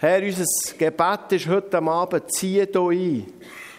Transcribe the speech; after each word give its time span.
Herr, 0.00 0.22
unser 0.22 0.44
Gebet 0.78 1.32
ist 1.32 1.48
heute 1.48 1.78
Abend, 1.78 2.32
zieh 2.32 2.64
hier 2.64 2.80
ein. 2.80 3.26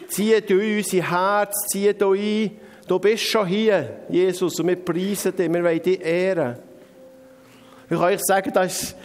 Zieh 0.10 0.34
in 0.34 0.78
unser 0.78 1.10
Herz, 1.10 1.68
zieh 1.70 1.94
hier 1.94 2.08
ein. 2.08 2.60
Du 2.86 3.00
bist 3.00 3.24
schon 3.24 3.48
hier, 3.48 4.01
Jesus, 4.09 4.59
und 4.59 4.67
wir 4.67 4.75
preisen 4.75 5.33
dich, 5.33 5.50
wir 5.50 5.63
wollen 5.63 5.82
dich 5.82 6.01
ehren. 6.01 6.58
Ich 7.90 7.97
kann 7.97 8.13
euch 8.13 8.20
sagen, 8.21 8.52
da 8.54 8.63
ist, 8.63 8.97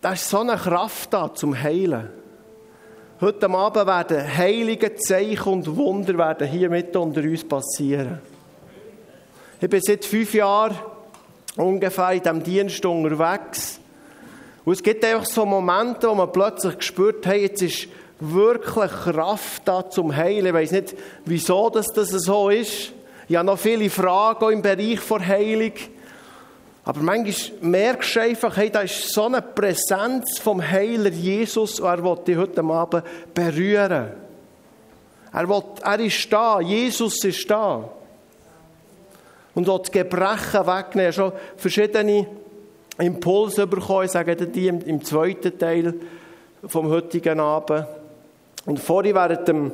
da 0.00 0.12
ist 0.12 0.28
so 0.28 0.38
eine 0.38 0.54
Kraft 0.54 1.12
da 1.12 1.34
zum 1.34 1.60
Heilen. 1.60 2.08
Heute 3.20 3.50
Abend 3.50 3.86
werden 3.86 4.36
heilige 4.36 4.94
Zeichen 4.94 5.52
und 5.54 5.76
Wunder 5.76 6.16
werden 6.16 6.46
hier 6.46 6.70
mitten 6.70 6.98
unter 6.98 7.22
uns 7.22 7.42
passieren. 7.42 8.20
Ich 9.60 9.68
bin 9.68 9.80
seit 9.82 10.04
fünf 10.04 10.34
Jahren 10.34 10.76
ungefähr 11.56 12.12
in 12.12 12.22
diesem 12.22 12.42
Dienst 12.44 12.86
unterwegs. 12.86 13.80
Und 14.64 14.72
es 14.72 14.82
gibt 14.82 15.04
einfach 15.04 15.26
so 15.26 15.44
Momente, 15.44 16.08
wo 16.08 16.14
man 16.14 16.32
plötzlich 16.32 16.78
gespürt 16.78 17.26
hat, 17.26 17.36
jetzt 17.36 17.62
ist 17.62 17.88
wirklich 18.20 18.90
Kraft 18.90 19.62
da 19.66 19.88
zum 19.88 20.14
Heilen. 20.14 20.46
Ich 20.46 20.54
weiß 20.54 20.72
nicht, 20.72 20.96
wieso 21.24 21.68
das, 21.68 21.92
das 21.92 22.10
so 22.10 22.48
ist. 22.48 22.92
Ich 23.28 23.36
habe 23.36 23.46
noch 23.46 23.58
viele 23.58 23.90
Fragen 23.90 24.52
im 24.52 24.62
Bereich 24.62 25.00
der 25.08 25.26
Heilung. 25.26 25.72
Aber 26.84 27.00
manchmal 27.00 27.58
merkst 27.62 28.16
du 28.16 28.20
einfach, 28.20 28.56
hey, 28.56 28.70
da 28.70 28.80
ist 28.80 29.12
so 29.12 29.24
eine 29.24 29.40
Präsenz 29.40 30.38
vom 30.38 30.60
Heiler 30.62 31.10
Jesus 31.10 31.80
und 31.80 31.86
er 31.86 32.04
will 32.04 32.18
dich 32.26 32.36
heute 32.36 32.62
Abend 32.62 33.04
berühren. 33.32 34.12
Er, 35.32 35.48
will, 35.48 35.62
er 35.82 36.00
ist 36.00 36.32
da, 36.32 36.60
Jesus 36.60 37.24
ist 37.24 37.50
da. 37.50 37.88
Und 39.54 39.66
will 39.66 39.78
das 39.78 39.90
Gebrechen 39.90 40.66
wegnehmen. 40.66 41.12
Schon 41.12 41.32
verschiedene 41.56 42.26
Impulse 42.98 43.66
bekommen, 43.66 44.04
ich 44.04 44.12
sage 44.12 44.36
die 44.36 44.68
im, 44.68 45.04
zweiten 45.04 45.58
Teil 45.58 45.94
vom 46.66 46.88
heutigen 46.88 47.40
Abend. 47.40 47.86
Und 48.66 48.80
vorhin 48.80 49.14
während 49.14 49.48
dem, 49.48 49.72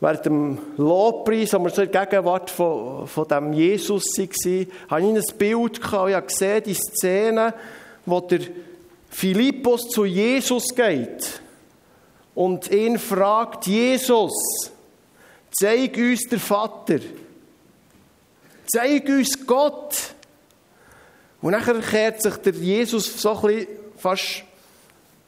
während 0.00 0.26
dem 0.26 0.58
Lobpreis, 0.76 1.52
wo 1.54 1.58
wir 1.60 1.70
so 1.70 1.82
in 1.82 1.90
der 1.90 2.06
Gegenwart 2.06 2.50
von, 2.50 3.06
von 3.06 3.26
dem 3.26 3.52
Jesus 3.52 4.04
waren, 4.04 4.66
habe 4.90 5.00
ich 5.00 5.06
ein 5.06 5.38
Bild 5.38 5.80
gehabt. 5.80 6.10
Ich 6.10 6.26
gesehen, 6.26 6.62
die 6.64 6.74
Szene, 6.74 7.54
wo 8.04 8.20
der 8.20 8.40
Philippus 9.10 9.88
zu 9.88 10.04
Jesus 10.04 10.68
geht 10.74 11.40
und 12.34 12.70
ihn 12.70 12.98
fragt, 12.98 13.66
Jesus, 13.66 14.34
zeig 15.50 15.96
uns 15.96 16.28
der 16.28 16.38
Vater. 16.38 16.98
Zeig 18.66 19.08
uns 19.08 19.46
Gott. 19.46 20.15
Und 21.46 21.52
dann 21.52 21.80
kehrt 21.80 22.20
sich 22.20 22.34
der 22.38 22.54
Jesus 22.54 23.22
so 23.22 23.36
ein 23.36 23.40
bisschen 23.42 23.66
fast, 23.96 24.42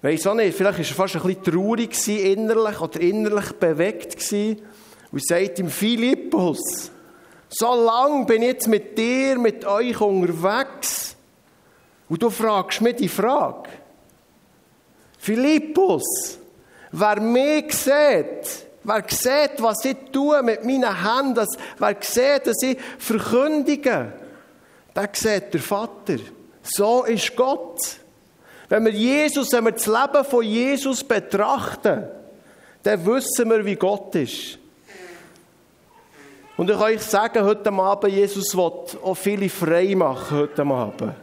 weiss 0.02 0.27
auch 0.27 0.34
nicht, 0.34 0.56
vielleicht 0.56 0.78
war 0.80 0.84
er 0.84 0.94
fast 0.97 1.14
ein 1.14 1.22
bisschen 1.22 1.44
traurig 1.44 2.08
innerlich 2.08 2.80
oder 2.80 3.00
innerlich 3.00 3.52
bewegt 3.52 4.16
gewesen 4.16 4.61
und 5.12 5.24
sagt 5.24 5.61
ihm, 5.61 5.69
Philippus, 5.69 6.91
so 7.48 7.84
lange 7.84 8.27
bin 8.27 8.42
ich 8.42 8.48
jetzt 8.48 8.66
mit 8.66 8.98
dir, 8.98 9.39
mit 9.39 9.64
euch 9.64 10.00
unterwegs 10.00 11.14
und 12.08 12.20
du 12.20 12.30
fragst 12.30 12.80
mich 12.80 12.96
die 12.96 13.08
Frage. 13.08 13.70
Philippus, 15.20 16.36
wer 16.91 17.20
mich 17.20 17.72
sieht, 17.72 18.66
wer 18.83 19.05
sieht, 19.08 19.62
was 19.62 19.84
ich 19.84 19.96
tue 20.11 20.42
mit 20.42 20.64
meinen 20.64 21.00
Händen, 21.00 21.46
wer 21.78 21.96
sieht, 22.00 22.44
dass 22.44 22.61
ich 22.64 22.77
verkündige, 22.98 24.14
der 24.98 25.10
sieht 25.12 25.54
der 25.54 25.60
Vater. 25.60 26.16
So 26.62 27.04
ist 27.04 27.36
Gott. 27.36 27.78
Wenn 28.68 28.84
wir 28.84 28.92
Jesus, 28.92 29.52
wenn 29.52 29.64
wir 29.64 29.72
das 29.72 29.86
Leben 29.86 30.24
von 30.24 30.44
Jesus 30.44 31.05
betrachten, 31.05 32.05
dann 32.82 33.06
wissen 33.06 33.48
wir, 33.48 33.64
wie 33.64 33.77
Gott 33.77 34.14
ist. 34.14 34.58
Und 36.56 36.68
ich 36.68 36.77
kann 36.77 36.86
euch 36.86 37.02
sagen, 37.02 37.44
heute 37.44 37.73
Abend, 37.73 38.12
Jesus 38.12 38.56
will 38.56 38.73
auch 39.02 39.14
viele 39.14 39.48
frei 39.48 39.95
machen 39.95 40.39
heute 40.39 40.62
Abend. 40.62 41.14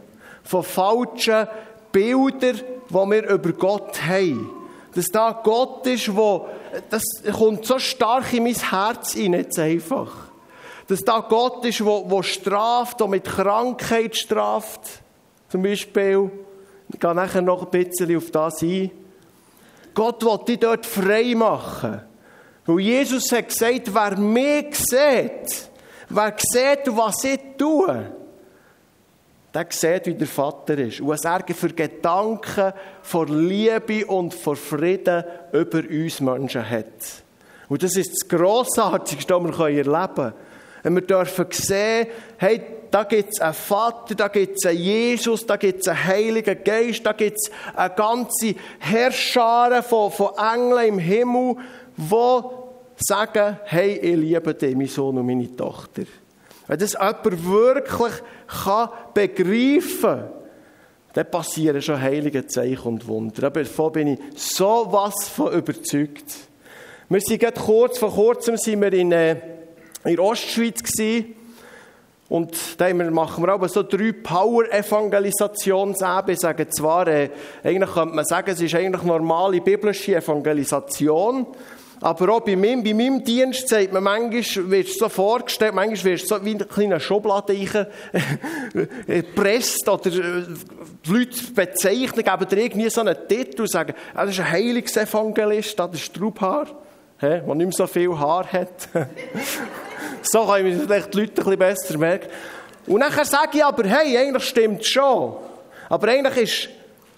Von 0.43 0.63
falschen 0.63 1.47
Bildern, 1.91 2.61
die 2.89 2.93
wir 2.93 3.29
über 3.29 3.51
Gott 3.51 4.01
haben. 4.01 4.49
Dass 4.93 5.07
da 5.07 5.31
Gott 5.43 5.85
ist, 5.87 6.15
wo, 6.15 6.47
das 6.89 7.03
kommt 7.37 7.65
so 7.65 7.77
stark 7.77 8.31
in 8.31 8.43
mein 8.43 8.53
Herz 8.53 9.11
hinein, 9.13 9.41
jetzt 9.41 9.59
einfach. 9.59 10.24
Dass 10.87 11.03
da 11.03 11.19
Gott 11.19 11.65
ist, 11.65 11.83
wo, 11.83 12.09
wo 12.09 12.21
straft, 12.21 12.99
der 12.99 13.07
mit 13.07 13.23
Krankheit 13.23 14.15
straft. 14.15 14.81
Zum 15.49 15.63
Beispiel. 15.63 16.31
Ich 16.93 16.99
gehe 16.99 17.15
nachher 17.15 17.41
noch 17.41 17.63
ein 17.63 17.71
bisschen 17.71 18.15
auf 18.15 18.29
das 18.29 18.61
ein. 18.61 18.91
Gott 19.93 20.23
will 20.23 20.39
dich 20.45 20.59
dort 20.59 20.85
frei 20.85 21.33
machen. 21.35 22.01
Weil 22.65 22.79
Jesus 22.79 23.31
hat 23.31 23.47
gesagt, 23.49 23.93
wer 23.93 24.17
mich 24.17 24.75
sieht, 24.75 25.69
wer 26.09 26.35
sieht, 26.37 26.95
was 26.95 27.23
ich 27.23 27.39
tue, 27.57 28.11
der 29.53 29.67
sieht, 29.69 30.07
wie 30.07 30.13
der 30.15 30.27
Vater 30.27 30.77
ist. 30.77 30.99
Und 30.99 31.07
was 31.07 31.23
er 31.23 31.43
für 31.47 31.69
Gedanken 31.69 32.73
vor 33.01 33.27
Liebe 33.27 34.05
und 34.05 34.33
vor 34.33 34.55
Frieden 34.55 35.23
über 35.53 35.79
uns 35.79 36.19
Menschen 36.19 36.69
hat. 36.69 37.23
Und 37.69 37.81
das 37.81 37.95
ist 37.95 38.11
das 38.11 38.27
Grossartigste, 38.27 39.33
was 39.33 39.57
wir 39.57 39.67
erleben 39.67 40.15
können. 40.15 40.33
Wenn 40.85 40.93
wir 40.93 41.01
dürfen 41.01 41.47
sehen, 41.49 42.05
hey, 42.37 42.61
da 42.91 43.05
gibt 43.05 43.33
es 43.33 43.41
einen 43.41 43.55
Vater, 43.55 44.13
da 44.13 44.27
gibt 44.27 44.57
es 44.57 44.67
einen 44.67 44.77
Jesus, 44.77 45.43
da 45.43 45.55
gibt 45.55 45.81
es 45.81 45.87
einen 45.87 46.05
Heiligen 46.05 46.63
Geist, 46.63 47.03
da 47.03 47.13
gibt 47.13 47.39
es 47.39 47.51
eine 47.75 47.89
ganze 47.95 48.53
Herrschare 48.77 49.81
von, 49.81 50.11
von 50.11 50.33
Engeln 50.37 50.89
im 50.89 50.99
Himmel, 50.99 51.55
die 51.97 52.13
sagen, 52.97 53.59
hey, 53.63 53.93
ich 53.97 54.15
liebe 54.15 54.53
dich, 54.53 54.75
mein 54.75 54.85
Sohn 54.85 55.17
und 55.17 55.25
meine 55.25 55.55
Tochter. 55.55 56.03
Wenn 56.67 56.77
das 56.77 56.93
jemand 56.93 57.49
wirklich 57.49 58.13
kann 58.63 58.89
begreifen 59.15 60.01
kann, 60.01 60.29
dann 61.13 61.31
passieren 61.31 61.81
schon 61.81 61.99
heilige 61.99 62.45
Zeichen 62.45 62.87
und 62.87 63.07
Wunder. 63.07 63.49
Davon 63.49 63.91
bin 63.91 64.07
ich 64.09 64.19
so 64.35 64.85
was 64.91 65.29
von 65.29 65.51
überzeugt. 65.51 66.25
Wir 67.09 67.21
sind 67.21 67.41
gerade 67.41 67.59
kurz, 67.59 67.97
vor 67.97 68.13
kurzem 68.13 68.57
sind 68.57 68.81
wir 68.81 68.93
in, 68.93 69.11
äh, 69.11 69.54
in 70.05 70.15
der 70.15 70.23
Ostschweiz 70.23 70.83
gewesen. 70.83 71.35
Und 72.27 72.81
da 72.81 72.91
machen 72.93 73.43
wir 73.43 73.53
aber 73.53 73.69
so 73.69 73.83
drei 73.83 74.11
Power-Evangelisationsebenen. 74.11 76.33
Ich 76.33 76.39
sage 76.39 76.67
zwar, 76.69 77.07
äh, 77.07 77.29
eigentlich 77.63 77.93
könnte 77.93 78.15
man 78.15 78.25
sagen, 78.25 78.49
es 78.49 78.59
ist 78.61 78.73
eigentlich 78.73 79.03
normale 79.03 79.61
biblische 79.61 80.15
Evangelisation. 80.15 81.45
Aber 82.01 82.33
auch 82.33 82.39
bei 82.41 82.55
meinem, 82.55 82.83
bei 82.83 82.93
meinem 82.93 83.23
Dienst 83.23 83.69
sagt 83.69 83.93
man, 83.93 84.03
manchmal 84.03 84.69
wird 84.69 84.87
es 84.87 84.97
so 84.97 85.07
vorgestellt, 85.07 85.75
manchmal 85.75 86.11
wird 86.11 86.23
es 86.23 86.27
so 86.27 86.43
wie 86.43 86.55
eine 86.55 86.65
kleine 86.65 86.99
Schublade 86.99 87.55
gepresst 89.07 89.87
oder 89.87 90.07
äh, 90.07 90.43
die 91.05 91.11
Leute 91.11 91.53
bezeichnen, 91.53 92.23
geben 92.23 92.47
dir 92.49 92.57
irgendwie 92.57 92.89
so 92.89 93.01
einen 93.01 93.15
Titel 93.27 93.61
und 93.61 93.71
sagen, 93.71 93.93
ah, 94.13 94.25
das 94.25 94.35
ist 94.35 94.41
ein 94.41 94.51
Heilungsevangelist, 94.51 95.79
das 95.79 95.93
ist 95.93 96.01
Strubhaar, 96.01 96.67
der 97.21 97.43
nicht 97.43 97.55
mehr 97.55 97.71
so 97.71 97.87
viel 97.87 98.17
Haar 98.17 98.51
hat. 98.51 98.89
so 100.27 100.45
kann 100.45 100.65
ich 100.65 100.77
vielleicht 100.77 101.13
die 101.13 101.19
Leute 101.19 101.31
ein 101.31 101.35
bisschen 101.35 101.59
besser 101.59 101.97
merken. 101.97 102.29
Und 102.87 102.99
nachher 102.99 103.25
sage 103.25 103.57
ich 103.57 103.65
aber, 103.65 103.87
hey, 103.87 104.17
eigentlich 104.17 104.43
stimmt 104.43 104.81
es 104.81 104.87
schon. 104.87 105.35
Aber 105.89 106.07
eigentlich 106.07 106.37
ist 106.37 106.69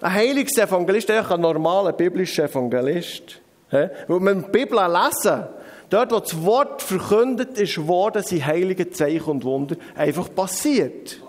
ein 0.01 0.13
Heilungsevangelist 0.13 1.09
eigentlich 1.09 1.31
ein 1.31 1.41
normaler 1.41 1.94
biblischer 1.94 2.45
Evangelist. 2.45 3.40
Weil 3.69 3.91
wir 4.07 4.35
die 4.35 4.50
Bibel 4.50 4.79
lesen, 4.79 5.44
dort, 5.90 6.12
wo 6.12 6.19
das 6.19 6.45
Wort 6.45 6.81
verkündet 6.81 7.57
ist 7.57 7.85
worden, 7.85 8.23
sind 8.23 8.45
heilige 8.45 8.90
Zeichen 8.91 9.29
und 9.29 9.44
Wunder 9.44 9.75
einfach 9.95 10.34
passiert. 10.34 11.19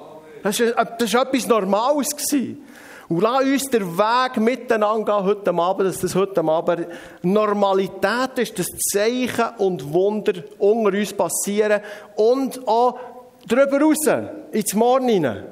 Das 0.43 0.60
war 0.60 1.22
etwas 1.22 1.47
Normales. 1.47 2.10
Gewesen. 2.10 2.65
Und 3.08 3.22
lass 3.22 3.42
uns 3.42 3.70
den 3.70 3.96
Weg 3.96 4.36
miteinander 4.36 5.16
gehen 5.16 5.24
heute 5.24 5.54
Abend, 5.54 5.88
dass 5.88 6.00
das 6.00 6.15
heute 6.15 6.42
Abend 6.42 6.88
Normalität 7.22 8.38
ist, 8.38 8.59
dass 8.59 8.66
Zeichen 8.92 9.56
und 9.56 9.92
Wunder 9.92 10.34
unter 10.59 10.97
uns 10.97 11.15
passieren 11.15 11.80
und 12.16 12.68
auch 12.68 12.98
darüber 13.47 13.80
raus, 13.80 14.06
ins 14.53 14.74
Morgen 14.74 15.09
hinein. 15.09 15.44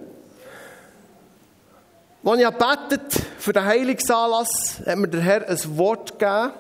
Als 2.23 2.41
ich 2.41 2.51
betet 2.51 3.27
für 3.39 3.53
den 3.53 3.65
Heilungsanlass, 3.65 4.83
hat 4.85 4.99
mir 4.99 5.09
der 5.09 5.21
Herr 5.21 5.49
ein 5.49 5.79
Wort 5.79 6.19
gegeben. 6.19 6.53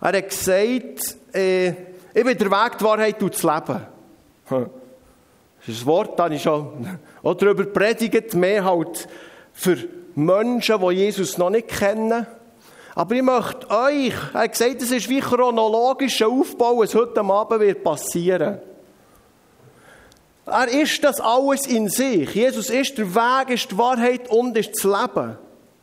Er 0.00 0.12
hat 0.12 0.28
gesagt, 0.28 1.16
äh, 1.34 1.68
ich 1.68 2.24
bin 2.24 2.38
der 2.38 2.50
Weg, 2.50 2.78
die 2.78 2.84
Wahrheit 2.84 3.22
und 3.22 3.34
das 3.34 3.42
Leben. 3.42 3.86
Das 5.66 5.76
ist 5.76 5.82
ein 5.82 5.86
Wort, 5.86 6.18
das 6.18 6.30
ich 6.30 6.42
schon 6.42 6.98
auch 7.22 7.34
darüber 7.34 7.64
predigt, 7.64 8.32
mehr 8.34 8.64
halt 8.64 9.08
für 9.58 9.76
Menschen, 10.14 10.80
die 10.80 10.94
Jesus 10.94 11.36
noch 11.36 11.50
nicht 11.50 11.66
kennen. 11.68 12.26
Aber 12.94 13.14
ich 13.14 13.22
möchte 13.22 13.68
euch, 13.70 14.14
er 14.32 14.42
hat 14.42 14.52
gesagt, 14.52 14.82
es 14.82 14.92
ist 14.92 15.08
wie 15.08 15.20
chronologischer 15.20 16.28
Aufbau, 16.28 16.78
was 16.78 16.94
heute 16.94 17.20
Abend 17.20 17.60
wird 17.60 17.82
passieren. 17.82 18.58
Er 20.46 20.68
ist 20.68 21.02
das 21.02 21.20
alles 21.20 21.66
in 21.66 21.88
sich. 21.88 22.32
Jesus 22.34 22.70
ist 22.70 22.96
der 22.98 23.12
Weg, 23.14 23.50
ist 23.50 23.70
die 23.70 23.78
Wahrheit 23.78 24.30
und 24.30 24.56
ist 24.56 24.76
das 24.76 24.84
Leben. 24.84 25.36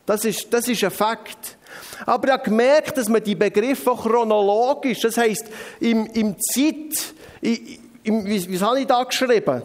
Das 0.05 0.23
ist, 0.23 0.53
das 0.53 0.67
ist 0.69 0.83
ein 0.83 0.91
Fakt. 0.91 1.57
Aber 2.05 2.27
ich 2.27 2.33
habe 2.33 2.43
gemerkt, 2.43 2.97
dass 2.97 3.09
man 3.09 3.23
die 3.23 3.35
Begriffe 3.35 3.91
chronologisch, 3.91 5.01
das 5.01 5.17
heisst, 5.17 5.45
im, 5.81 6.05
im 6.07 6.35
Zeit, 6.39 7.13
im, 7.41 8.25
wie, 8.25 8.49
wie 8.49 8.59
habe 8.59 8.79
ich 8.79 8.87
da 8.87 9.03
geschrieben? 9.03 9.63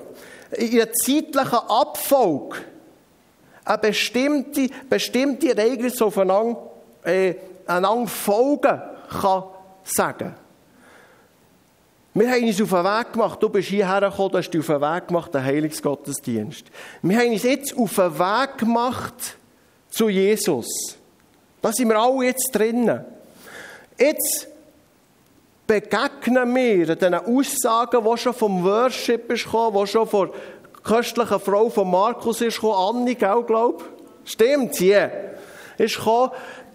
In 0.56 0.80
einer 0.80 0.92
zeitlichen 0.92 1.58
Abfolge 1.68 2.56
eine 3.70 3.78
bestimmte, 3.78 4.68
bestimmte 4.88 5.56
Ereignisse 5.56 6.04
aufeinander, 6.04 6.58
äh, 7.04 7.34
einander 7.66 8.08
folgen 8.08 8.82
kann 9.20 9.44
sagen. 9.84 10.34
Wir 12.12 12.28
haben 12.28 12.44
uns 12.44 12.60
auf 12.60 12.70
den 12.70 12.84
Weg 12.84 13.12
gemacht. 13.12 13.40
Du 13.40 13.48
bist 13.48 13.68
hierher 13.68 14.00
gekommen, 14.00 14.34
hast 14.34 14.50
dich 14.50 14.60
auf 14.60 14.66
den 14.66 14.80
Weg 14.80 15.08
gemacht, 15.08 15.32
den 15.32 15.44
Heilungsgottesdienst. 15.44 16.64
Wir 17.02 17.18
haben 17.18 17.30
uns 17.30 17.44
jetzt 17.44 17.76
auf 17.76 17.94
den 17.94 18.18
Weg 18.18 18.58
gemacht 18.58 19.36
zu 19.90 20.08
Jesus. 20.08 20.98
Da 21.62 21.72
sind 21.72 21.88
wir 21.88 21.98
alle 21.98 22.26
jetzt 22.26 22.50
drinnen. 22.52 23.04
Jetzt 23.96 24.48
begegnen 25.68 26.52
wir 26.52 26.96
den 26.96 27.14
Aussagen, 27.14 28.04
die 28.04 28.18
schon 28.18 28.34
vom 28.34 28.64
Worship 28.64 29.28
gekommen, 29.28 29.78
die 29.80 29.86
schon 29.86 30.08
von 30.08 30.30
köstlichen 30.82 31.40
Frau 31.40 31.68
von 31.68 31.90
Markus 31.90 32.40
ist 32.40 32.56
gekommen, 32.56 32.98
Anni, 32.98 33.14
gell, 33.14 33.42
glaub? 33.46 33.84
Stimmt, 34.24 34.78
ja. 34.80 34.98
Yeah. 34.98 35.10
Ist 35.78 35.96
gekommen, 35.96 36.30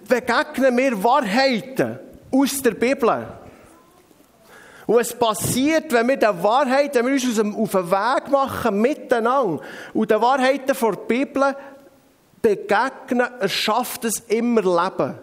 begegnen 0.07 0.77
wir 0.77 1.03
Wahrheiten 1.03 1.99
aus 2.31 2.61
der 2.61 2.71
Bibel. 2.71 3.27
Und 4.87 4.99
es 4.99 5.13
passiert, 5.13 5.91
wenn 5.91 6.07
wir 6.07 6.17
der 6.17 6.43
Wahrheit, 6.43 6.93
wenn 6.95 7.07
wir 7.07 7.13
uns 7.13 7.39
auf 7.39 7.71
den 7.71 7.91
Weg 7.91 8.29
machen, 8.29 8.81
miteinander, 8.81 9.61
und 9.93 10.11
den 10.11 10.21
Wahrheiten 10.21 10.75
der 10.79 10.91
Bibel 11.07 11.55
begegnen, 12.41 13.27
erschafft 13.39 14.05
es 14.05 14.19
immer 14.27 14.61
Leben. 14.61 15.15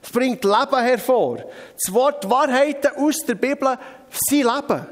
Es 0.00 0.10
bringt 0.10 0.44
Leben 0.44 0.78
hervor. 0.78 1.38
Das 1.82 1.92
Wort 1.92 2.28
Wahrheiten 2.28 2.90
aus 2.96 3.16
der 3.26 3.34
Bibel 3.34 3.76
sind 4.10 4.44
Leben. 4.44 4.86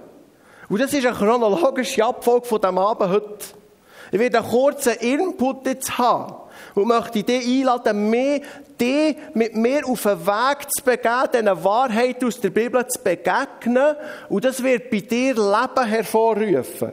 Und 0.72 0.80
das 0.80 0.94
ist 0.94 1.04
eine 1.04 1.14
chronologische 1.14 2.02
Abfolge 2.02 2.46
von 2.46 2.58
diesem 2.58 2.78
Abend 2.78 3.10
heute. 3.10 3.44
Ich 4.10 4.18
werde 4.18 4.38
einen 4.38 4.48
kurzen 4.48 4.94
Input 4.94 5.66
jetzt 5.66 5.98
haben 5.98 6.34
und 6.74 6.88
möchte 6.88 7.22
dich 7.22 7.46
einladen, 7.46 8.08
mehr 8.08 8.40
dich 8.80 9.18
mit 9.34 9.54
mir 9.54 9.86
auf 9.86 10.04
den 10.04 10.26
Weg 10.26 10.66
zu 10.74 10.82
begeben, 10.82 11.28
diesen 11.30 11.64
Wahrheit 11.64 12.24
aus 12.24 12.40
der 12.40 12.48
Bibel 12.48 12.86
zu 12.86 13.02
begegnen. 13.02 13.96
Und 14.30 14.46
das 14.46 14.62
wird 14.62 14.88
bei 14.88 15.00
dir 15.00 15.34
Leben 15.34 15.86
hervorrufen. 15.86 16.92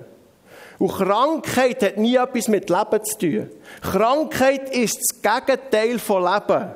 Und 0.78 0.92
Krankheit 0.92 1.82
hat 1.82 1.96
nie 1.96 2.18
etwas 2.18 2.50
mit 2.50 2.70
Leben 2.70 3.06
zu 3.06 3.18
tun. 3.18 3.50
Krankheit 3.82 4.76
ist 4.76 5.00
das 5.00 5.22
Gegenteil 5.22 6.00
von 6.00 6.26
Leben. 6.26 6.76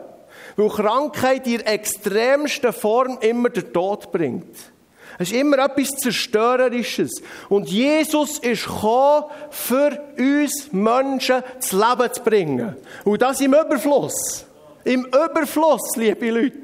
Weil 0.55 0.69
Krankheit 0.69 1.47
in 1.47 1.59
extremster 1.59 2.71
Form 2.71 3.17
immer 3.19 3.49
den 3.49 3.73
Tod 3.73 4.09
bringt. 4.09 4.72
Es 5.19 5.31
ist 5.31 5.39
immer 5.39 5.59
etwas 5.59 5.89
Zerstörerisches. 5.89 7.21
Und 7.49 7.69
Jesus 7.69 8.39
ist 8.39 8.65
gekommen, 8.65 9.25
für 9.49 9.99
uns 10.17 10.71
Menschen 10.71 11.43
das 11.59 11.71
Leben 11.71 12.13
zu 12.13 12.21
bringen. 12.23 12.75
Und 13.03 13.21
das 13.21 13.41
im 13.41 13.53
Überfluss. 13.53 14.45
Im 14.83 15.05
Überfluss, 15.05 15.95
liebe 15.95 16.29
Leute. 16.29 16.57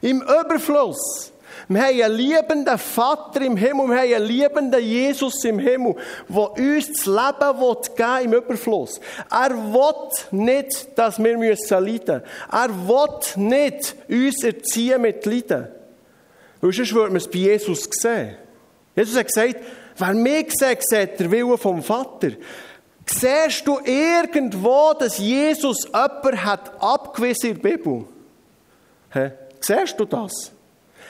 Im 0.00 0.22
Überfluss. 0.22 1.32
Wir 1.68 1.82
haben 1.82 2.02
einen 2.02 2.14
liebenden 2.14 2.78
Vater 2.78 3.40
im 3.42 3.56
Himmel, 3.56 3.88
wir 3.88 3.98
haben 3.98 4.14
einen 4.14 4.24
liebenden 4.26 4.80
Jesus 4.80 5.44
im 5.44 5.58
Himmel, 5.58 5.94
der 6.28 6.52
uns 6.52 6.92
das 6.92 7.06
Leben 7.06 7.76
geben 7.96 8.24
im 8.24 8.32
Überfluss. 8.32 9.00
Er 9.30 9.50
will 9.50 10.08
nicht, 10.32 10.98
dass 10.98 11.22
wir 11.22 11.36
leiden 11.36 11.84
müssen. 11.84 12.22
Er 12.50 12.68
will 12.88 13.44
nicht 13.44 13.94
uns 14.08 14.44
erziehen 14.44 15.02
mit 15.02 15.24
Leiden. 15.24 15.68
Weil 16.62 16.72
sonst 16.72 16.94
würde 16.94 17.08
man 17.08 17.16
es 17.16 17.28
bei 17.28 17.40
Jesus 17.40 17.88
sehen. 17.90 18.36
Jesus 18.94 19.16
hat 19.16 19.26
gesagt, 19.26 19.56
wer 19.98 20.14
mich 20.14 20.52
sieht, 20.52 20.88
sieht 20.88 21.18
der 21.18 21.30
Wille 21.30 21.58
vom 21.58 21.82
Vater. 21.82 22.30
Siehst 23.04 23.66
du 23.66 23.80
irgendwo, 23.84 24.94
dass 24.96 25.18
Jesus 25.18 25.84
jemanden 25.86 26.44
hat 26.44 26.80
abgewiesen 26.80 27.50
in 27.50 27.60
der 27.60 27.68
Bibel? 27.68 28.04
He? 29.12 29.30
Siehst 29.58 29.98
du 29.98 30.04
das? 30.04 30.52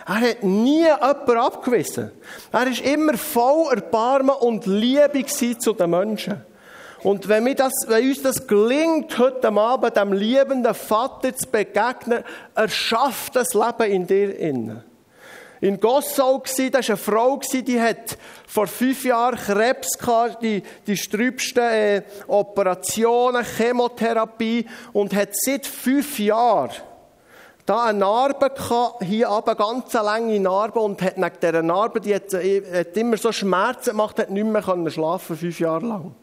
Er 0.07 0.21
hat 0.21 0.43
nie 0.43 0.85
jemanden 0.85 1.37
abgewiesen. 1.37 2.13
Er 2.51 2.61
war 2.61 2.85
immer 2.85 3.19
voll 3.19 3.75
Erbarmen 3.75 4.35
und 4.37 4.65
Liebe 4.65 5.27
zu 5.27 5.75
den 5.75 5.91
Menschen. 5.91 6.41
Und 7.03 7.29
wenn, 7.29 7.45
wir 7.45 7.55
das, 7.55 7.73
wenn 7.89 8.09
uns 8.09 8.23
das 8.23 8.47
gelingt, 8.47 9.19
heute 9.19 9.49
Abend 9.49 9.97
dem 9.97 10.15
liebenden 10.15 10.73
Vater 10.73 11.37
zu 11.37 11.47
begegnen, 11.47 12.25
er 12.55 12.69
schafft 12.69 13.37
das 13.37 13.53
Leben 13.53 13.91
in 13.91 14.07
dir 14.07 14.39
innen 14.39 14.92
in 15.63 15.79
Gossau 15.79 16.41
gsi, 16.41 16.71
da 16.71 16.81
war 16.81 16.89
eine 16.89 16.97
Frau, 16.97 17.39
die 17.39 17.81
hat 17.81 18.19
vor 18.49 18.67
fünf 18.67 19.05
Jahren 19.05 19.39
Krebs 19.39 19.97
gehabt, 19.97 20.43
die, 20.43 20.63
die 20.89 20.97
strübsten 20.97 21.63
äh, 21.63 22.03
Operationen, 22.27 23.45
Chemotherapie 23.45 24.67
und 24.93 25.15
hat 25.15 25.29
seit 25.33 25.67
fünf 25.67 26.19
Jahren 26.19 26.73
da 27.65 27.85
eine 27.85 28.01
Narbe 28.01 28.51
hier 29.03 29.29
aber 29.29 29.55
ganz 29.55 29.93
lange 29.93 30.41
Narbe 30.41 30.81
und 30.81 31.01
hat 31.01 31.17
nach 31.17 31.31
dieser 31.31 31.63
Narbe, 31.63 32.01
die 32.01 32.13
hat, 32.13 32.35
äh, 32.35 32.81
hat 32.81 32.97
immer 32.97 33.17
so 33.17 33.31
Schmerzen 33.31 33.91
gemacht, 33.91 34.19
hat 34.19 34.31
nicht 34.31 34.45
mehr 34.45 34.91
schlafen 34.91 35.37
fünf 35.37 35.61
Jahre 35.61 35.87
lang. 35.87 36.15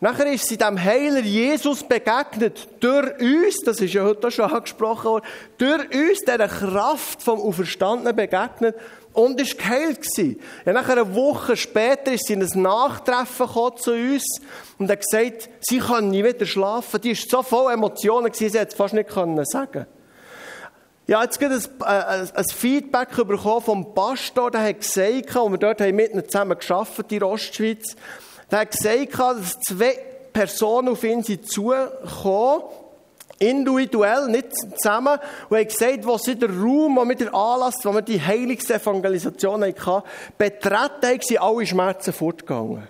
Nachher 0.00 0.30
ist 0.30 0.46
sie 0.46 0.58
dem 0.58 0.82
Heiler 0.82 1.20
Jesus 1.20 1.82
begegnet, 1.82 2.68
durch 2.80 3.18
uns, 3.18 3.56
das 3.64 3.80
ist 3.80 3.94
ja 3.94 4.04
heute 4.04 4.30
schon 4.30 4.50
angesprochen 4.50 5.04
worden, 5.04 5.24
durch 5.56 5.84
uns 5.94 6.20
dieser 6.20 6.48
Kraft 6.48 7.22
vom 7.22 7.40
Auferstandenen 7.40 8.14
begegnet 8.14 8.76
und 9.14 9.40
ist 9.40 9.56
geheilt 9.56 10.02
gewesen. 10.02 10.38
Ja, 10.66 10.74
nachher 10.74 10.98
eine 10.98 11.14
Woche 11.14 11.56
später 11.56 12.12
ist 12.12 12.26
sie 12.26 12.34
in 12.34 12.42
ein 12.42 12.62
Nachtreffen 12.62 13.48
zu 13.76 13.92
uns 13.92 14.24
und 14.78 14.90
hat 14.90 15.00
gesagt, 15.00 15.48
sie 15.60 15.78
kann 15.78 16.10
nie 16.10 16.22
wieder 16.22 16.44
schlafen. 16.44 17.00
Die 17.00 17.12
ist 17.12 17.30
so 17.30 17.42
voll 17.42 17.72
Emotionen 17.72 18.30
gewesen, 18.30 18.52
sie 18.52 18.60
hat 18.60 18.68
es 18.68 18.74
fast 18.74 18.92
nicht 18.92 19.08
können 19.08 19.42
sagen. 19.46 19.86
Ja, 21.06 21.22
jetzt 21.22 21.38
gibt 21.38 21.52
es 21.52 21.70
ein, 21.80 22.28
ein, 22.34 22.44
Feedback 22.52 23.16
bekommen 23.16 23.62
vom 23.62 23.94
Pastor, 23.94 24.50
der 24.50 24.64
hat 24.64 24.80
gesagt, 24.80 25.36
und 25.36 25.52
wir 25.52 25.58
dort 25.58 25.80
haben 25.80 25.94
mit 25.94 26.30
zusammen 26.30 26.58
geschafft 26.58 27.10
der 27.10 27.22
Ostschweiz, 27.22 27.94
der 28.50 28.60
hat 28.60 28.70
gesagt, 28.70 29.18
dass 29.18 29.60
zwei 29.60 29.98
Personen 30.32 30.90
auf 30.90 31.02
ihn 31.02 31.24
zugekommen, 31.24 32.62
individuell, 33.38 34.28
nicht 34.28 34.48
zusammen, 34.76 35.18
und 35.48 35.56
haben 35.56 35.66
gesagt, 35.66 36.06
wo 36.06 36.16
sie 36.18 36.36
den 36.36 36.50
Raum, 36.50 36.96
wo 36.96 37.04
wir 37.04 37.16
den 37.16 37.34
Anlass, 37.34 37.76
wo 37.82 37.92
wir 37.92 38.02
die 38.02 38.20
Heilungsevangelisation 38.20 39.64
hatten, 39.64 40.02
betreten 40.38 40.70
haben, 41.02 41.20
sind 41.20 41.40
alle 41.40 41.66
Schmerzen 41.66 42.12
fortgegangen. 42.12 42.88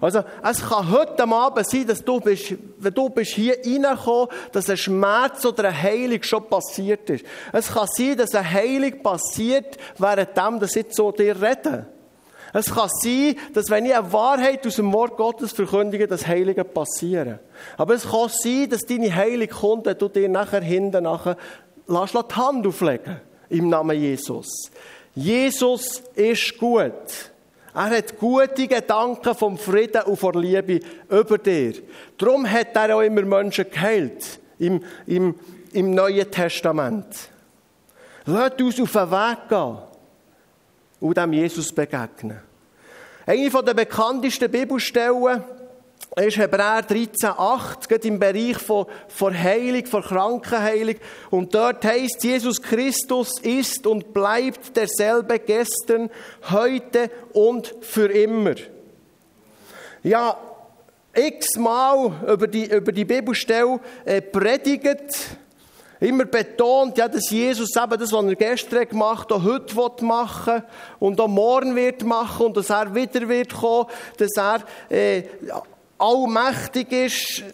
Also, 0.00 0.24
es 0.42 0.68
kann 0.68 0.90
heute 0.90 1.22
Abend 1.28 1.70
sein, 1.70 1.86
dass 1.86 2.02
du 2.02 2.18
bist, 2.18 2.54
wenn 2.78 2.92
du 2.92 3.08
bist 3.08 3.32
hier 3.32 3.56
reingekommen, 3.64 4.28
dass 4.50 4.68
ein 4.68 4.76
Schmerz 4.76 5.44
oder 5.46 5.68
eine 5.68 5.80
Heilung 5.80 6.22
schon 6.24 6.48
passiert 6.48 7.08
ist. 7.08 7.24
Es 7.52 7.72
kann 7.72 7.86
sein, 7.86 8.16
dass 8.16 8.34
eine 8.34 8.50
Heilung 8.50 9.00
passiert, 9.00 9.76
während 9.98 10.36
dem, 10.36 10.58
dass 10.58 10.74
ich 10.74 10.90
zu 10.90 11.12
dir 11.12 11.40
rede. 11.40 11.86
Es 12.52 12.74
kann 12.74 12.90
sein, 13.02 13.36
dass 13.54 13.70
wenn 13.70 13.86
ich 13.86 13.94
eine 13.96 14.12
Wahrheit 14.12 14.66
aus 14.66 14.76
dem 14.76 14.92
Wort 14.92 15.16
Gottes 15.16 15.52
verkündige, 15.52 16.06
dass 16.06 16.26
Heilige 16.26 16.64
passieren. 16.64 17.38
Aber 17.78 17.94
es 17.94 18.08
kann 18.08 18.28
sein, 18.28 18.68
dass 18.68 18.82
deine 18.82 19.14
Heilung 19.14 19.48
kommt, 19.48 19.86
wenn 19.86 19.98
du 19.98 20.08
dir 20.08 20.28
nachher 20.28 20.60
hinten 20.60 21.04
nachher 21.04 21.36
lass 21.86 22.12
die 22.12 22.34
Hand 22.34 22.66
auflegen. 22.66 23.20
Im 23.48 23.68
Namen 23.68 23.98
Jesus. 23.98 24.70
Jesus 25.14 26.02
ist 26.14 26.58
gut. 26.58 27.30
Er 27.74 27.90
hat 27.90 28.18
gute 28.18 28.66
Gedanken 28.66 29.34
vom 29.34 29.56
Frieden 29.56 30.02
und 30.02 30.16
von 30.18 30.34
Liebe 30.34 30.80
über 31.08 31.38
dir. 31.38 31.74
Darum 32.18 32.50
hat 32.50 32.74
er 32.74 32.96
auch 32.96 33.00
immer 33.00 33.22
Menschen 33.22 33.66
geheilt. 33.70 34.40
Im, 34.58 34.82
im, 35.06 35.34
im 35.72 35.94
Neuen 35.94 36.30
Testament. 36.30 37.06
Lass 38.26 38.52
uns 38.60 38.80
auf 38.80 38.92
den 38.92 39.10
Weg 39.10 39.48
gehen 39.48 39.91
und 41.02 41.16
dem 41.16 41.32
Jesus 41.32 41.72
begegnen. 41.72 42.38
Eine 43.26 43.50
der 43.50 43.74
bekanntesten 43.74 44.50
Bibelstellen 44.50 45.42
ist 46.16 46.36
Hebräer 46.36 46.84
13,8, 46.86 47.88
geht 47.88 48.04
im 48.04 48.18
Bereich 48.18 48.58
von, 48.58 48.86
von 49.08 49.36
Heilung, 49.36 49.84
von 49.86 50.02
Krankenheilung. 50.02 50.96
Und 51.30 51.54
dort 51.54 51.84
heißt, 51.84 52.22
Jesus 52.22 52.62
Christus 52.62 53.40
ist 53.40 53.86
und 53.86 54.12
bleibt 54.12 54.76
derselbe 54.76 55.38
gestern, 55.38 56.08
heute 56.50 57.10
und 57.32 57.74
für 57.80 58.06
immer. 58.06 58.54
Ja, 60.02 60.36
x-mal 61.14 62.12
über 62.32 62.46
die, 62.46 62.66
über 62.66 62.92
die 62.92 63.04
Bibelstelle 63.04 63.80
äh, 64.04 64.20
predigt, 64.20 65.38
immer 66.02 66.24
betont, 66.24 66.98
ja, 66.98 67.08
dass 67.08 67.30
Jesus 67.30 67.76
eben 67.76 67.98
das, 67.98 68.12
was 68.12 68.24
er 68.24 68.34
gestern 68.34 68.88
gemacht 68.88 69.30
hat, 69.30 69.32
auch 69.32 69.44
heute 69.44 70.04
machen 70.04 70.54
will 70.54 70.64
und 70.98 71.20
auch 71.20 71.28
morgen 71.28 71.76
wird 71.76 72.02
machen 72.02 72.46
und 72.46 72.56
dass 72.56 72.70
er 72.70 72.94
wieder 72.94 73.28
wird 73.28 73.54
kommen, 73.54 73.86
dass 74.16 74.36
er 74.36 74.62
äh, 74.90 75.22
allmächtig 75.98 76.90
ist, 76.92 77.44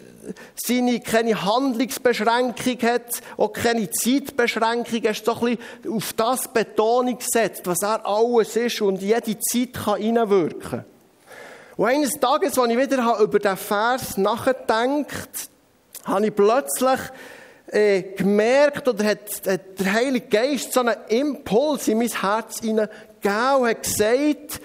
seine 0.55 0.99
keine 0.99 1.43
Handlungsbeschränkung 1.43 2.77
hat, 2.81 3.21
auch 3.37 3.53
keine 3.53 3.89
Zeitbeschränkung, 3.89 5.03
er 5.03 5.11
ist 5.11 5.25
so 5.25 5.33
ein 5.33 5.57
bisschen 5.57 5.93
auf 5.93 6.13
das 6.13 6.47
Betonung 6.47 7.17
gesetzt, 7.17 7.61
was 7.65 7.81
er 7.83 8.05
alles 8.05 8.55
ist 8.55 8.81
und 8.81 9.01
jede 9.01 9.37
Zeit 9.39 9.73
kann 9.73 10.01
reinwirken. 10.01 10.85
Und 11.77 11.85
eines 11.85 12.19
Tages, 12.19 12.57
als 12.57 12.71
ich 12.71 12.77
wieder 12.77 13.19
über 13.19 13.39
diesen 13.39 13.57
Vers 13.57 14.17
nachgedacht 14.17 15.29
habe 16.05 16.25
ich 16.25 16.35
plötzlich 16.35 16.99
äh, 17.71 18.01
gemerkt, 18.15 18.87
oder 18.87 19.05
hat, 19.05 19.19
hat 19.47 19.79
der 19.79 19.93
Heilige 19.93 20.27
Geist 20.27 20.73
so 20.73 20.79
einen 20.79 20.95
Impuls 21.07 21.87
in 21.87 21.99
mein 21.99 22.09
Herz 22.09 22.59
hineingegeben 22.59 23.61
und 23.61 23.67
hat 23.67 23.83
gesagt, 23.83 24.61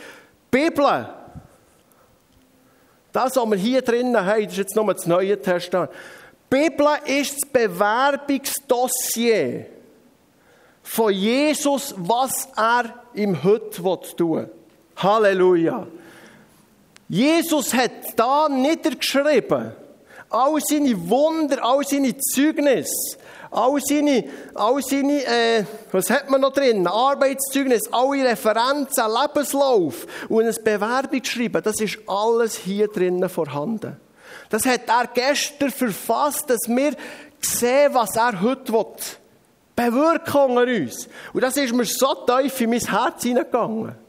Bibel, 0.50 1.08
das, 3.12 3.36
was 3.36 3.50
wir 3.50 3.56
hier 3.56 3.82
drinnen 3.82 4.16
haben, 4.16 4.44
das 4.44 4.52
ist 4.52 4.58
jetzt 4.58 4.76
nur 4.76 4.92
das 4.92 5.06
Neue 5.06 5.40
Testament. 5.40 5.90
Bibel 6.50 6.86
ist 7.06 7.34
das 7.34 7.48
Bewerbungsdossier 7.50 9.66
von 10.82 11.12
Jesus, 11.12 11.94
was 11.96 12.48
er 12.56 13.02
im 13.14 13.42
Heute 13.42 13.82
tun 14.16 14.36
will. 14.36 14.50
Halleluja. 14.96 15.86
Jesus 17.08 17.74
hat 17.74 17.90
da 18.16 18.48
niedergeschrieben, 18.48 19.72
all 20.34 20.60
seine 20.60 21.08
Wunder, 21.08 21.64
all 21.64 21.84
seine 21.84 22.16
Zeugnisse, 22.18 23.16
all 23.50 23.80
seine, 23.80 24.24
all 24.54 24.82
seine 24.82 25.24
äh, 25.24 25.64
was 25.92 26.10
hat 26.10 26.28
man 26.28 26.40
noch 26.40 26.52
drin? 26.52 26.86
Arbeitszeugnis, 26.86 27.92
alle 27.92 28.24
Referenzen, 28.24 29.04
Lebenslauf 29.06 30.06
und 30.28 30.46
ein 30.46 30.56
Bewerbungsschreiben, 30.64 31.62
das 31.62 31.80
ist 31.80 31.98
alles 32.06 32.56
hier 32.56 32.88
drinnen 32.88 33.28
vorhanden. 33.28 33.96
Das 34.50 34.66
hat 34.66 34.88
er 34.88 35.08
gestern 35.12 35.70
verfasst, 35.70 36.50
dass 36.50 36.68
wir 36.68 36.94
sehen, 37.40 37.94
was 37.94 38.16
er 38.16 38.40
heute 38.40 38.72
will. 38.72 38.86
Bewirken 39.76 40.56
unter 40.56 40.62
uns. 40.62 41.08
Und 41.32 41.42
das 41.42 41.56
ist 41.56 41.74
mir 41.74 41.84
so 41.84 42.14
tief 42.26 42.60
in 42.60 42.70
mein 42.70 42.80
Herz 42.80 43.22
hineingegangen. 43.22 44.03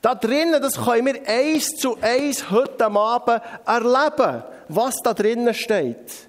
Da 0.00 0.14
drinnen, 0.14 0.62
das 0.62 0.76
können 0.76 1.06
wir 1.06 1.26
eins 1.26 1.76
zu 1.76 1.98
eins 2.00 2.50
heute 2.50 2.86
Abend 2.86 3.42
erleben, 3.66 4.44
was 4.68 4.96
da 5.02 5.12
drinnen 5.12 5.54
steht. 5.54 6.28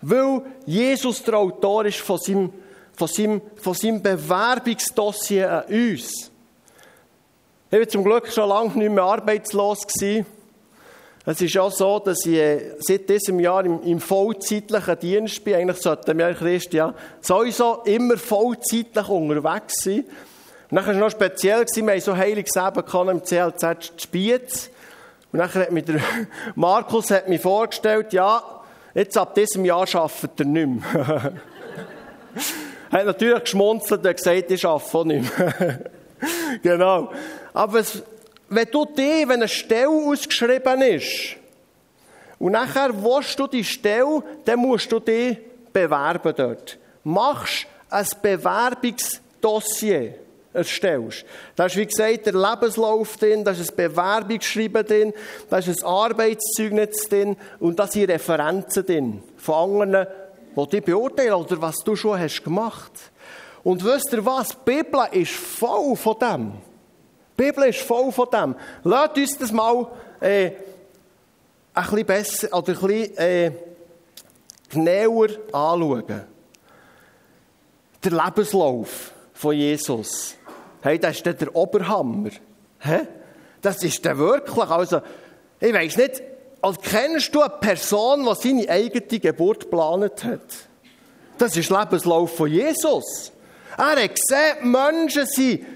Weil 0.00 0.42
Jesus 0.66 1.22
der 1.22 1.38
Autor 1.38 1.84
ist 1.84 1.98
von 1.98 2.18
seinem, 2.18 2.52
von 2.94 3.08
seinem, 3.08 3.42
von 3.56 3.74
seinem 3.74 4.02
Bewerbungsdossier 4.02 5.50
an 5.50 5.64
uns. 5.64 6.30
Ich 7.70 7.78
war 7.78 7.88
zum 7.88 8.04
Glück 8.04 8.28
schon 8.28 8.48
lange 8.48 8.78
nicht 8.78 8.90
mehr 8.90 9.04
arbeitslos. 9.04 9.86
Gewesen. 9.86 10.26
Es 11.24 11.40
ist 11.40 11.56
auch 11.56 11.70
so, 11.70 12.00
dass 12.00 12.26
ich 12.26 12.36
äh, 12.36 12.74
seit 12.80 13.08
diesem 13.08 13.38
Jahr 13.38 13.64
im, 13.64 13.80
im 13.82 14.00
vollzeitlichen 14.00 14.98
Dienst 14.98 15.44
bin. 15.44 15.54
Eigentlich 15.54 15.78
sollten 15.78 16.18
wir 16.18 16.34
Christen 16.34 16.76
ja 16.76 16.94
sowieso 17.20 17.82
immer 17.84 18.16
vollzeitlich 18.16 19.08
unterwegs 19.08 19.74
sein. 19.84 20.04
Dann 20.72 20.86
war 20.86 20.92
es 20.92 20.98
noch 20.98 21.10
speziell, 21.10 21.66
wir 21.66 21.92
haben 21.92 22.00
so 22.00 22.16
heiliges 22.16 22.56
Eben 22.56 23.08
im 23.10 23.22
CLZ 23.22 24.02
Spiez. 24.02 24.70
Und 25.30 25.38
dann 25.38 25.52
hat 25.52 25.70
mir 25.70 25.82
der 25.82 26.00
Markus 26.54 27.10
hat 27.10 27.28
mich 27.28 27.40
vorgestellt, 27.40 28.12
ja, 28.12 28.42
Jetzt 28.94 29.16
ab 29.16 29.34
diesem 29.34 29.64
Jahr 29.64 29.86
arbeitet 29.94 30.40
er 30.40 30.44
nicht 30.44 30.66
mehr. 30.66 31.32
er 32.90 32.98
hat 32.98 33.06
natürlich 33.06 33.40
geschmunzelt 33.40 34.04
und 34.04 34.16
gesagt, 34.16 34.50
ich 34.50 34.66
arbeite 34.66 34.98
auch 34.98 35.04
nicht 35.04 35.38
mehr. 35.38 35.80
genau. 36.62 37.10
Aber 37.54 37.78
es, 37.80 38.02
wenn 38.50 38.68
du 38.70 38.84
dir, 38.84 39.28
wenn 39.28 39.36
eine 39.36 39.48
Stelle 39.48 39.88
ausgeschrieben 39.88 40.82
ist, 40.82 41.36
und 42.38 42.52
nachher 42.52 42.90
willst 43.02 43.38
du 43.38 43.46
die 43.46 43.64
Stelle, 43.64 44.22
dann 44.44 44.58
musst 44.58 44.90
du 44.90 44.98
dich 44.98 45.38
bewerben 45.72 46.34
dort. 46.36 46.76
Machst 47.04 47.66
ein 47.88 48.06
Bewerbungsdossier 48.20 50.16
erstellst. 50.52 51.24
Da 51.56 51.66
ist, 51.66 51.76
wie 51.76 51.86
gesagt, 51.86 52.26
der 52.26 52.34
Lebenslauf 52.34 53.16
drin, 53.16 53.44
da 53.44 53.52
ist 53.52 53.70
ein 53.70 53.76
Bewerbungsschreiben 53.76 54.86
drin, 54.86 55.12
da 55.48 55.58
ist 55.58 55.68
ein 55.68 55.84
Arbeitszeugnis 55.84 57.08
drin 57.08 57.36
und 57.60 57.78
da 57.78 57.86
sind 57.86 58.10
Referenzen 58.10 58.86
drin 58.86 59.22
von 59.36 59.82
anderen, 59.82 60.06
die 60.56 60.68
dich 60.68 60.84
beurteilen 60.84 61.34
oder 61.34 61.60
was 61.60 61.76
du 61.78 61.96
schon 61.96 62.18
hast 62.18 62.42
gemacht. 62.42 62.92
Und 63.64 63.84
wisst 63.84 64.12
ihr 64.12 64.24
was? 64.24 64.48
Die 64.48 64.56
Bibel 64.64 65.06
ist 65.12 65.32
voll 65.32 65.96
von 65.96 66.16
dem. 66.18 66.52
Die 67.38 67.44
Bibel 67.44 67.64
ist 67.64 67.80
voll 67.80 68.10
von 68.12 68.28
dem. 68.32 68.56
Lasst 68.84 69.16
uns 69.16 69.38
das 69.38 69.52
mal 69.52 69.86
äh, 70.20 70.50
ein 71.74 71.84
bisschen 71.84 72.06
besser 72.06 72.48
oder 72.56 72.72
ein 72.72 72.78
bisschen 72.78 73.16
äh, 73.18 73.52
genauer 74.68 75.28
anschauen. 75.52 76.24
Der 78.04 78.10
Lebenslauf 78.10 79.12
von 79.32 79.54
Jesus. 79.54 80.36
Hey, 80.82 80.98
das 80.98 81.16
ist 81.16 81.26
der 81.26 81.54
Oberhammer. 81.54 82.30
Hä? 82.80 83.06
Das 83.60 83.82
ist 83.84 84.04
der 84.04 84.18
wirklich. 84.18 84.68
Also, 84.68 85.00
ich 85.60 85.72
weiss 85.72 85.96
nicht, 85.96 86.20
also 86.60 86.80
kennst 86.80 87.32
du 87.34 87.40
eine 87.40 87.54
Person, 87.60 88.24
die 88.24 88.34
seine 88.34 88.68
eigene 88.68 89.20
Geburt 89.20 89.60
geplant 89.60 90.24
hat? 90.24 90.40
Das 91.38 91.56
ist 91.56 91.70
der 91.70 91.80
Lebenslauf 91.80 92.36
von 92.36 92.50
Jesus. 92.50 93.32
Er 93.78 94.02
hat 94.02 94.14
gesehen, 94.14 94.70
Menschen 94.70 95.26
sind 95.26 95.66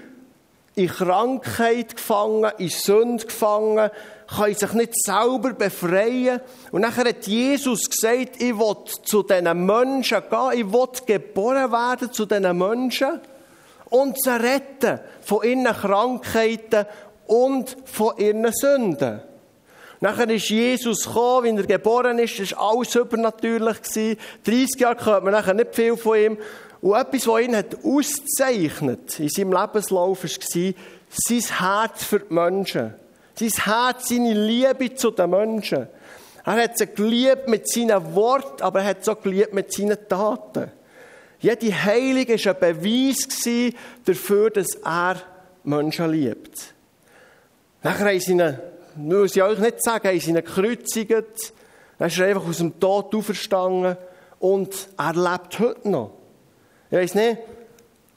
in 0.75 0.87
Krankheit 0.87 1.95
gefangen, 1.95 2.51
in 2.57 2.69
Sünde 2.69 3.25
gefangen, 3.25 3.89
können 4.27 4.55
sich 4.55 4.73
nicht 4.73 5.03
selber 5.03 5.53
befreien. 5.53 6.41
Und 6.71 6.81
nachher 6.81 7.05
hat 7.05 7.25
Jesus 7.27 7.89
gesagt, 7.89 8.41
ich 8.41 8.57
will 8.57 8.75
zu 9.03 9.23
diesen 9.23 9.65
Menschen 9.65 10.21
gehen, 10.29 10.51
ich 10.53 10.71
will 10.71 10.87
geboren 11.05 11.71
werden 11.71 12.11
zu 12.11 12.25
diesen 12.25 12.57
Menschen 12.57 13.21
und 13.89 14.21
zu 14.21 14.31
retten 14.31 14.99
von 15.21 15.43
ihren 15.43 15.65
Krankheiten 15.65 16.85
und 17.25 17.75
von 17.85 18.17
ihren 18.17 18.51
Sünden. 18.53 19.21
Nachher 19.99 20.29
ist 20.29 20.49
Jesus 20.49 21.05
gekommen, 21.05 21.57
wie 21.57 21.61
er 21.61 21.67
geboren 21.67 22.19
ist, 22.19 22.39
war 22.51 22.71
alles 22.71 22.95
übernatürlich. 22.95 23.77
30 23.83 24.17
Jahre 24.77 25.05
hört 25.05 25.23
man 25.23 25.33
nachher 25.33 25.55
nicht 25.55 25.73
viel 25.73 25.97
von 25.97 26.17
ihm. 26.17 26.37
Und 26.81 26.95
etwas, 26.95 27.27
was 27.27 27.41
ihn 27.41 27.55
hat 27.55 27.77
auszeichnet 27.83 29.19
in 29.19 29.29
seinem 29.29 29.53
Lebenslauf, 29.53 30.23
war 30.23 30.29
sein 31.09 31.41
Herz 31.41 32.03
für 32.03 32.19
die 32.19 32.33
Menschen. 32.33 32.93
Sein 33.33 33.49
Herz, 33.49 34.09
seine 34.09 34.33
Liebe 34.33 34.93
zu 34.93 35.09
den 35.09 35.31
Menschen. 35.31 35.87
Er 36.45 36.63
hat 36.63 36.77
sie 36.77 36.87
geliebt 36.87 37.47
mit 37.49 37.67
seinen 37.67 38.13
Worten, 38.13 38.61
aber 38.61 38.81
er 38.81 38.89
hat 38.89 39.03
sie 39.03 39.11
auch 39.11 39.21
geliebt 39.21 39.53
mit 39.53 39.73
seinen 39.73 39.97
Taten. 40.07 40.71
Jede 41.39 41.83
Heilung 41.83 42.27
war 42.27 42.55
ein 42.55 42.59
Beweis 42.59 43.27
dafür, 44.05 44.49
dass 44.49 44.75
er 44.83 45.21
Menschen 45.63 46.11
liebt. 46.11 46.73
Nachher 47.83 48.07
haben 48.07 48.19
sie 48.19 48.31
ihn, 48.31 48.59
muss 48.95 49.35
ich 49.35 49.43
euch 49.43 49.59
nicht 49.59 49.83
sagen, 49.83 50.07
haben 50.07 50.19
sie 50.19 50.29
ihn 50.31 50.35
gekreuzigt. 50.35 51.53
Dann 51.99 52.07
ist 52.07 52.19
er 52.19 52.27
einfach 52.27 52.47
aus 52.47 52.57
dem 52.57 52.79
Tod 52.79 53.13
auferstanden 53.13 53.97
und 54.39 54.89
er 54.97 55.13
lebt 55.13 55.59
heute 55.59 55.89
noch. 55.89 56.11
Ich 56.89 56.97
weiss 56.97 57.15
nicht, 57.15 57.37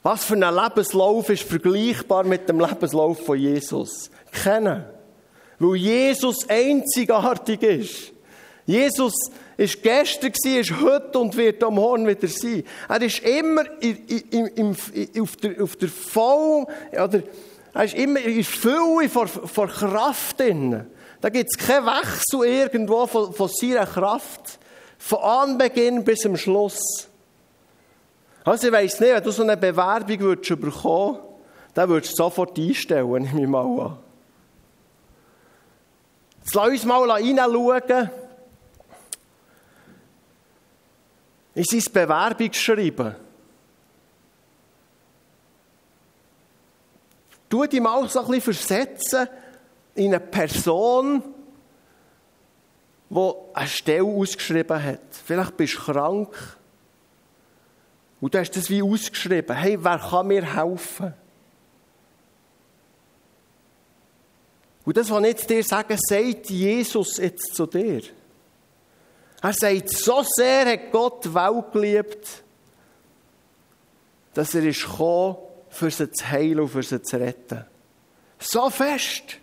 was 0.03 0.23
für 0.23 0.33
ein 0.33 0.55
Lebenslauf 0.55 1.29
ist 1.29 1.43
vergleichbar 1.43 2.23
mit 2.23 2.49
dem 2.49 2.59
Lebenslauf 2.59 3.23
von 3.23 3.37
Jesus? 3.37 4.09
Kennen. 4.31 4.85
Weil 5.59 5.75
Jesus 5.75 6.49
einzigartig 6.49 7.61
ist. 7.61 8.10
Jesus 8.71 9.13
ist 9.57 9.83
gestern, 9.83 10.31
ist 10.31 10.81
heute 10.81 11.19
und 11.19 11.35
wird 11.35 11.61
am 11.63 11.75
Morgen 11.75 12.07
wieder 12.07 12.27
sein. 12.27 12.63
Er 12.87 13.01
ist 13.01 13.19
immer 13.19 13.63
in, 13.81 13.97
in, 14.07 14.47
in, 14.47 15.21
auf, 15.21 15.35
der, 15.35 15.61
auf 15.61 15.75
der 15.75 15.89
Voll, 15.89 16.65
oder, 16.91 17.21
er 17.73 17.83
ist 17.83 17.95
immer 17.95 18.19
in 18.21 18.43
Fülle 18.43 19.09
vor, 19.09 19.27
vor 19.27 19.67
Kraft 19.67 20.39
drin. 20.39 20.85
Da 21.19 21.29
gibt 21.29 21.49
es 21.51 21.57
keinen 21.57 21.85
Wechsel 21.85 22.45
irgendwo 22.45 23.05
von, 23.07 23.33
von 23.33 23.49
seiner 23.49 23.85
Kraft. 23.85 24.59
Von 24.97 25.19
Anbeginn 25.19 26.03
bis 26.03 26.19
zum 26.19 26.37
Schluss. 26.37 27.09
Also 28.43 28.67
ich 28.67 28.73
weiss 28.73 28.99
nicht, 28.99 29.13
wenn 29.13 29.23
du 29.23 29.31
so 29.31 29.43
eine 29.43 29.57
Bewerbung 29.57 30.19
würdest 30.19 30.61
bekommen 30.61 31.19
dann 31.73 31.89
würdest 31.89 32.13
du 32.13 32.23
sofort 32.23 32.57
einstellen, 32.57 33.23
nehme 33.33 33.41
ich 33.41 33.47
mal 33.47 33.65
an. 33.65 33.97
Jetzt 36.39 36.55
lass 36.55 36.67
uns 36.67 36.85
mal 36.85 37.09
reinschauen, 37.09 38.09
in 41.53 41.63
sein 41.63 41.93
Bewerbungsschreiben. 41.93 43.15
Tu 47.49 47.65
dich 47.65 47.81
mal 47.81 48.07
so 48.07 48.19
ein 48.21 48.27
bisschen 48.27 48.41
versetzen 48.41 49.27
in 49.95 50.13
eine 50.13 50.21
Person, 50.21 51.21
die 53.09 53.31
eine 53.53 53.67
Stelle 53.67 54.03
ausgeschrieben 54.05 54.81
hat. 54.81 55.01
Vielleicht 55.25 55.57
bist 55.57 55.75
du 55.75 55.91
krank. 55.91 56.57
Und 58.21 58.33
du 58.33 58.39
hast 58.39 58.55
das 58.55 58.69
wie 58.69 58.81
ausgeschrieben. 58.81 59.55
Hey, 59.55 59.83
wer 59.83 59.99
kann 59.99 60.27
mir 60.27 60.55
helfen? 60.55 61.13
Und 64.85 64.97
das, 64.97 65.09
was 65.09 65.21
ich 65.21 65.27
jetzt 65.27 65.49
dir 65.49 65.63
sage, 65.63 65.97
sagt 65.99 66.49
Jesus 66.49 67.17
jetzt 67.17 67.53
zu 67.53 67.65
dir. 67.65 68.01
Er 69.41 69.53
sagt, 69.53 69.89
so 69.89 70.23
sehr 70.23 70.71
hat 70.71 70.91
Gott 70.91 71.25
die 71.25 71.33
Welt 71.33 71.71
geliebt, 71.71 72.43
dass 74.33 74.53
er 74.53 74.63
ist 74.63 74.83
gekommen, 74.83 75.37
für 75.69 75.89
sie 75.89 76.11
zu 76.11 76.29
heilen 76.29 76.59
und 76.59 76.69
für 76.69 76.83
sie 76.83 77.01
zu 77.01 77.19
retten. 77.19 77.65
So 78.39 78.69
fest 78.69 79.37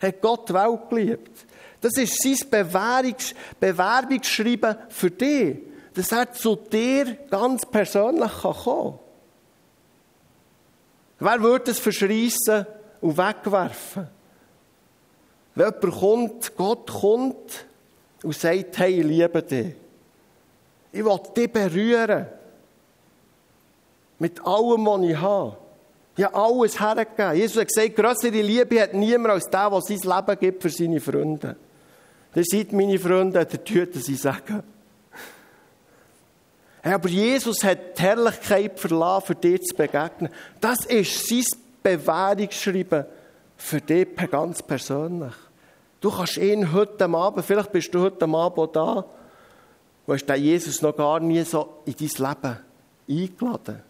hat 0.00 0.20
Gott 0.20 0.48
die 0.48 0.54
Welt 0.54 0.88
geliebt. 0.88 1.46
Das 1.80 1.96
ist 1.96 2.22
sein 2.22 2.50
Bewerbungs 2.50 3.34
Bewerbungsschreiben 3.58 4.76
für 4.88 5.10
dich, 5.10 5.58
dass 5.94 6.12
er 6.12 6.32
zu 6.32 6.56
dir 6.56 7.16
ganz 7.30 7.64
persönlich 7.66 8.32
kommen 8.32 8.64
kann. 8.64 8.98
Wer 11.20 11.42
würde 11.42 11.70
es 11.70 11.78
verschreissen 11.78 12.66
und 13.00 13.16
wegwerfen? 13.16 14.08
Wenn 15.54 15.66
jemand 15.66 16.00
kommt, 16.00 16.56
Gott 16.56 16.90
kommt 16.90 17.66
und 18.22 18.34
sagt, 18.34 18.78
hey, 18.78 19.00
ich 19.00 19.06
liebe 19.06 19.42
dich. 19.42 19.74
Ich 20.92 21.04
will 21.04 21.20
dich 21.36 21.52
berühren. 21.52 22.26
Mit 24.18 24.44
allem, 24.44 24.86
was 24.86 25.02
ich 25.02 25.16
habe. 25.16 25.56
Ich 26.16 26.24
habe 26.24 26.34
alles 26.34 26.78
hergegeben. 26.80 27.36
Jesus 27.36 27.60
hat 27.62 27.68
gesagt, 27.68 27.96
größere 27.96 28.42
Liebe 28.42 28.80
hat 28.82 28.94
niemand 28.94 29.34
als 29.34 29.48
der, 29.48 29.70
der 29.70 29.80
sein 29.80 29.98
Leben 29.98 30.38
gibt 30.38 30.62
für 30.62 30.70
seine 30.70 31.00
Freunde. 31.00 31.56
Ihr 32.34 32.44
seid 32.44 32.72
meine 32.72 32.98
Freunde, 32.98 33.44
der 33.44 33.64
tut, 33.64 33.96
dass 33.96 34.08
ich 34.08 34.20
sage. 34.20 34.62
Aber 36.82 37.08
Jesus 37.08 37.62
hat 37.64 37.98
die 37.98 38.02
Herrlichkeit 38.02 38.78
verlassen, 38.78 39.26
für 39.26 39.34
dich 39.34 39.62
zu 39.62 39.74
begegnen. 39.74 40.30
Das 40.60 40.84
ist 40.86 41.28
sein 41.28 41.44
Bewährungsschreiben 41.82 43.04
für 43.56 43.80
dich 43.80 44.08
ganz 44.30 44.62
persönlich. 44.62 45.34
Du 46.00 46.10
kannst 46.10 46.38
ihn 46.38 46.72
heute 46.72 47.04
Abend, 47.04 47.44
vielleicht 47.44 47.72
bist 47.72 47.94
du 47.94 48.00
heute 48.00 48.26
Abend 48.26 48.74
da, 48.74 49.04
wo 50.06 50.14
hast 50.14 50.26
den 50.26 50.42
Jesus 50.42 50.80
noch 50.80 50.96
gar 50.96 51.20
nie 51.20 51.42
so 51.42 51.82
in 51.84 51.94
dein 51.98 52.28
Leben 52.28 52.58
eingeladen. 53.08 53.82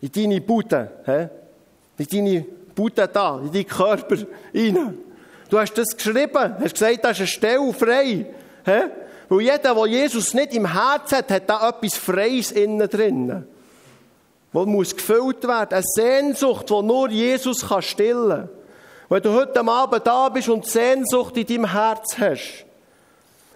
In 0.00 0.12
deine 0.12 0.40
Bude, 0.40 0.90
he? 1.06 2.02
in 2.02 2.08
deine 2.10 2.46
Bude 2.74 3.08
da, 3.08 3.38
in 3.38 3.52
deinen 3.52 3.66
Körper 3.66 4.16
rein. 4.52 4.98
Du 5.48 5.58
hast 5.58 5.74
das 5.74 5.96
geschrieben, 5.96 6.56
hast 6.58 6.74
gesagt, 6.74 7.04
da 7.04 7.10
ist 7.10 7.18
eine 7.18 7.26
Stelle 7.28 7.72
frei. 7.72 8.26
He? 8.64 8.82
Weil 9.28 9.40
jeder, 9.40 9.74
der 9.74 9.86
Jesus 9.86 10.34
nicht 10.34 10.52
im 10.54 10.72
Herzen 10.72 11.18
hat, 11.18 11.30
hat 11.30 11.48
da 11.48 11.68
etwas 11.68 11.96
Freies 11.96 12.50
innen 12.50 12.88
drin. 12.88 13.46
Was 14.52 14.66
muss 14.66 14.96
gefüllt 14.96 15.46
werden. 15.46 15.74
Eine 15.74 15.82
Sehnsucht, 15.84 16.68
die 16.70 16.82
nur 16.82 17.08
Jesus 17.10 17.68
kann 17.68 17.82
stillen 17.82 18.48
kann. 18.48 18.48
Wenn 19.08 19.22
du 19.22 19.32
heute 19.32 19.60
Abend 19.66 20.06
da 20.06 20.28
bist 20.28 20.48
und 20.48 20.66
Sehnsucht 20.66 21.36
in 21.36 21.46
deinem 21.46 21.72
Herz 21.72 22.18
hast 22.18 22.64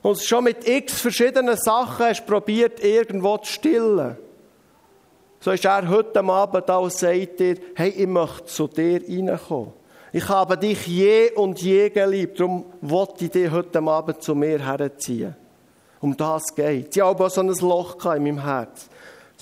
und 0.02 0.12
es 0.12 0.24
schon 0.24 0.44
mit 0.44 0.66
x 0.68 1.00
verschiedenen 1.00 1.56
Sachen 1.56 2.06
hast 2.06 2.24
probiert, 2.24 2.84
irgendwo 2.84 3.36
zu 3.38 3.52
stillen, 3.52 4.16
so 5.40 5.50
ist 5.50 5.64
er 5.64 5.88
heute 5.88 6.20
Abend 6.22 6.68
da 6.68 6.76
und 6.76 6.92
sagt 6.92 7.40
dir, 7.40 7.56
hey, 7.74 7.88
ich 7.88 8.06
möchte 8.06 8.44
zu 8.44 8.68
dir 8.68 9.02
reinkommen. 9.02 9.72
Ich 10.12 10.28
habe 10.28 10.56
dich 10.56 10.86
je 10.86 11.30
und 11.32 11.60
je 11.62 11.88
geliebt, 11.88 12.38
darum 12.38 12.66
wollte 12.80 13.24
ich 13.24 13.30
dich 13.30 13.50
heute 13.50 13.80
Abend 13.80 14.22
zu 14.22 14.34
mir 14.34 14.64
herziehen. 14.64 15.34
Um 16.00 16.16
das 16.16 16.54
geht. 16.54 16.96
Ich 16.96 17.02
habe 17.02 17.24
auch 17.24 17.30
so 17.30 17.40
ein 17.40 17.48
Loch 17.48 17.96
in 18.04 18.22
meinem 18.22 18.42
Herz. 18.42 18.88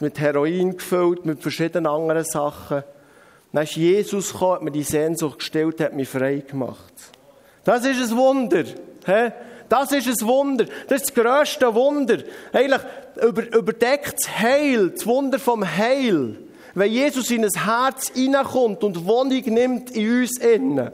Mit 0.01 0.21
Heroin 0.21 0.77
gefüllt, 0.77 1.25
mit 1.27 1.43
verschiedenen 1.43 1.87
anderen 1.87 2.25
Sachen. 2.25 2.85
Dann 3.53 3.65
ist 3.65 3.77
Jesus 3.77 4.33
gekommen, 4.33 4.55
hat 4.55 4.63
mir 4.63 4.71
die 4.71 4.83
Sehnsucht 4.83 5.39
gestellt, 5.39 5.81
hat 5.81 5.95
mich 5.95 6.09
frei 6.09 6.43
gemacht. 6.47 6.93
Das 7.65 7.85
ist 7.85 8.11
ein 8.11 8.17
Wunder. 8.17 8.65
He? 9.07 9.33
Das 9.69 9.93
ist 9.93 10.07
ein 10.07 10.27
Wunder. 10.27 10.65
Das 10.89 11.03
ist 11.03 11.11
das 11.11 11.25
grösste 11.25 11.75
Wunder. 11.75 12.19
Eigentlich 12.53 12.81
über, 13.23 13.43
überdeckt 13.57 14.15
das 14.19 14.39
Heil, 14.39 14.91
das 14.91 15.07
Wunder 15.07 15.39
vom 15.39 15.65
Heil. 15.65 16.37
Wenn 16.75 16.93
Jesus 16.93 17.31
in 17.31 17.45
ein 17.45 17.65
Herz 17.65 18.11
hineinkommt 18.15 18.85
und 18.85 19.07
Wohnung 19.07 19.43
nimmt 19.47 19.91
in 19.91 20.21
uns 20.21 20.39
innen, 20.39 20.91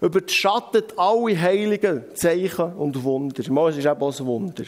überschattet 0.00 0.94
alle 0.96 1.40
heiligen 1.40 2.04
Zeichen 2.14 2.72
und 2.74 3.02
Wunder. 3.04 3.42
Mal, 3.52 3.70
ist 3.70 3.84
eben 3.84 4.00
auch 4.00 4.18
ein 4.18 4.26
Wunder. 4.26 4.64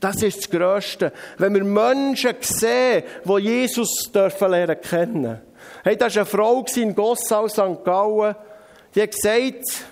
Das 0.00 0.22
ist 0.22 0.38
das 0.38 0.50
Größte. 0.50 1.12
Wenn 1.38 1.54
wir 1.54 1.64
Menschen 1.64 2.36
sehen, 2.40 3.02
die 3.24 3.38
Jesus 3.38 4.10
dürfen 4.12 4.50
lernen 4.50 4.80
kennen. 4.80 5.40
Hey, 5.88 5.96
da 5.96 6.04
war 6.04 6.16
eine 6.16 6.26
Frau 6.26 6.66
in 6.76 6.94
Gossau, 6.94 7.48
St. 7.48 7.82
Gallen, 7.82 8.34
die 8.94 9.00
hat 9.00 9.10
gesagt, 9.10 9.86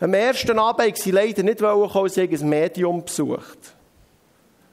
am 0.00 0.14
ersten 0.14 0.58
Abend 0.58 0.88
hat 0.88 0.96
sie 0.96 1.10
leider 1.10 1.42
nicht 1.42 1.58
kommen, 1.58 2.08
sie 2.08 2.22
ein 2.22 2.48
Medium 2.48 3.04
besucht. 3.04 3.58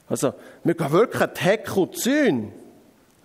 Also, 0.07 0.33
wir 0.63 0.73
gehen 0.73 0.91
wirklich 0.93 1.21
an 1.21 1.31
die 1.35 1.41
Hecke 1.41 1.77
und 1.77 1.97
Zäune. 1.97 2.53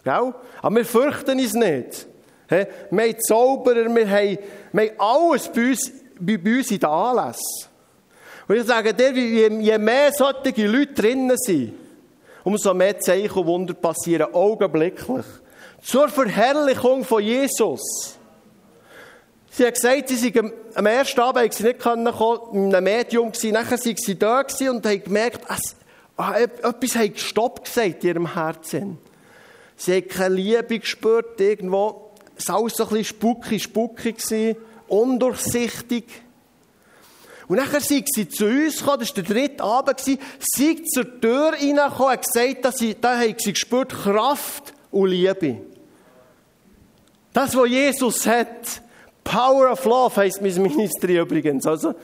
Gell? 0.02 0.35
Aber 0.61 0.74
wir 0.74 0.85
fürchten 0.85 1.38
uns 1.38 1.54
nicht. 1.54 2.09
Hey, 2.48 2.66
wir 2.90 3.04
haben 3.04 3.20
Zauberer, 3.20 3.94
wir 3.94 4.11
haben, 4.11 4.38
wir 4.72 4.90
haben 4.90 4.98
alles 4.98 5.48
bei 5.48 5.68
uns, 5.68 5.92
bei, 6.18 6.38
bei 6.38 6.59
uns 6.59 6.72
in 6.72 6.80
den 6.80 6.90
Anlässen. 6.90 7.68
Und 8.48 8.56
ich 8.56 8.64
sage 8.64 8.92
dir, 8.92 9.12
je 9.12 9.78
mehr 9.78 10.11
solche 10.12 10.66
Leute 10.66 10.94
drinnen 10.94 11.37
sind, 11.37 11.74
umso 12.42 12.74
mehr 12.74 12.98
Zeichen 12.98 13.38
und 13.38 13.46
Wunder 13.46 13.74
passieren 13.74 14.35
augenblicklich. 14.35 15.24
Zur 15.87 16.09
Verherrlichung 16.09 17.05
von 17.05 17.22
Jesus. 17.22 18.18
Sie 19.53 19.64
hat 19.64 19.75
gesagt, 19.75 20.09
sie 20.09 20.16
sind 20.16 20.37
am 20.75 20.85
ersten 20.85 21.20
Abend 21.20 21.55
sie 21.55 21.62
nicht 21.62 21.79
kommen, 21.79 22.09
in 22.53 22.75
einem 22.75 22.83
Medium 22.83 23.31
gewesen, 23.31 23.53
nachher 23.53 23.79
sind 23.79 24.01
sie 24.01 24.18
da 24.18 24.40
und 24.40 24.85
haben 24.85 25.05
gemerkt, 25.05 25.46
es, 25.49 25.77
ah, 26.16 26.37
etwas 26.40 26.96
hat 26.96 27.14
gestoppt 27.14 27.66
gesagt 27.66 28.03
in 28.03 28.09
ihrem 28.09 28.35
Herzen. 28.35 28.99
Sie 29.77 29.96
hat 29.96 30.09
keine 30.09 30.35
Liebe 30.35 30.81
gespürt, 30.81 31.40
irgendwo, 31.40 32.11
es 32.37 32.49
war 32.49 32.57
alles 32.57 32.75
so 32.75 32.83
ein 32.83 32.88
bisschen 32.88 33.05
spuckig, 33.05 33.62
spuckig 33.62 34.57
undurchsichtig. 34.88 36.07
Und 37.46 37.59
nachher 37.59 37.81
sind 37.81 38.12
sie 38.12 38.29
zu 38.29 38.46
uns 38.46 38.79
gekommen, 38.79 38.99
das 38.99 39.16
war 39.16 39.22
der 39.22 39.35
dritte 39.35 39.62
Abend, 39.62 40.01
sie 40.01 40.18
sind 40.40 40.90
zur 40.90 41.20
Tür 41.20 41.53
reingekommen 41.53 42.16
und 42.16 42.27
gesagt, 42.27 42.64
dass 42.64 42.79
sie, 42.79 42.96
da 43.01 43.20
haben 43.20 43.37
sie 43.38 43.53
gespürt 43.53 43.92
Kraft 43.92 44.75
und 44.90 45.11
Liebe. 45.11 45.75
Das, 47.37 47.55
was 47.55 47.68
Jesus 47.68 48.27
hat, 48.27 48.81
Power 49.22 49.70
of 49.70 49.85
Love 49.85 50.16
heisst 50.16 50.40
mein 50.40 50.55
Ministry 50.55 51.18
übrigens, 51.18 51.66
also 51.66 51.94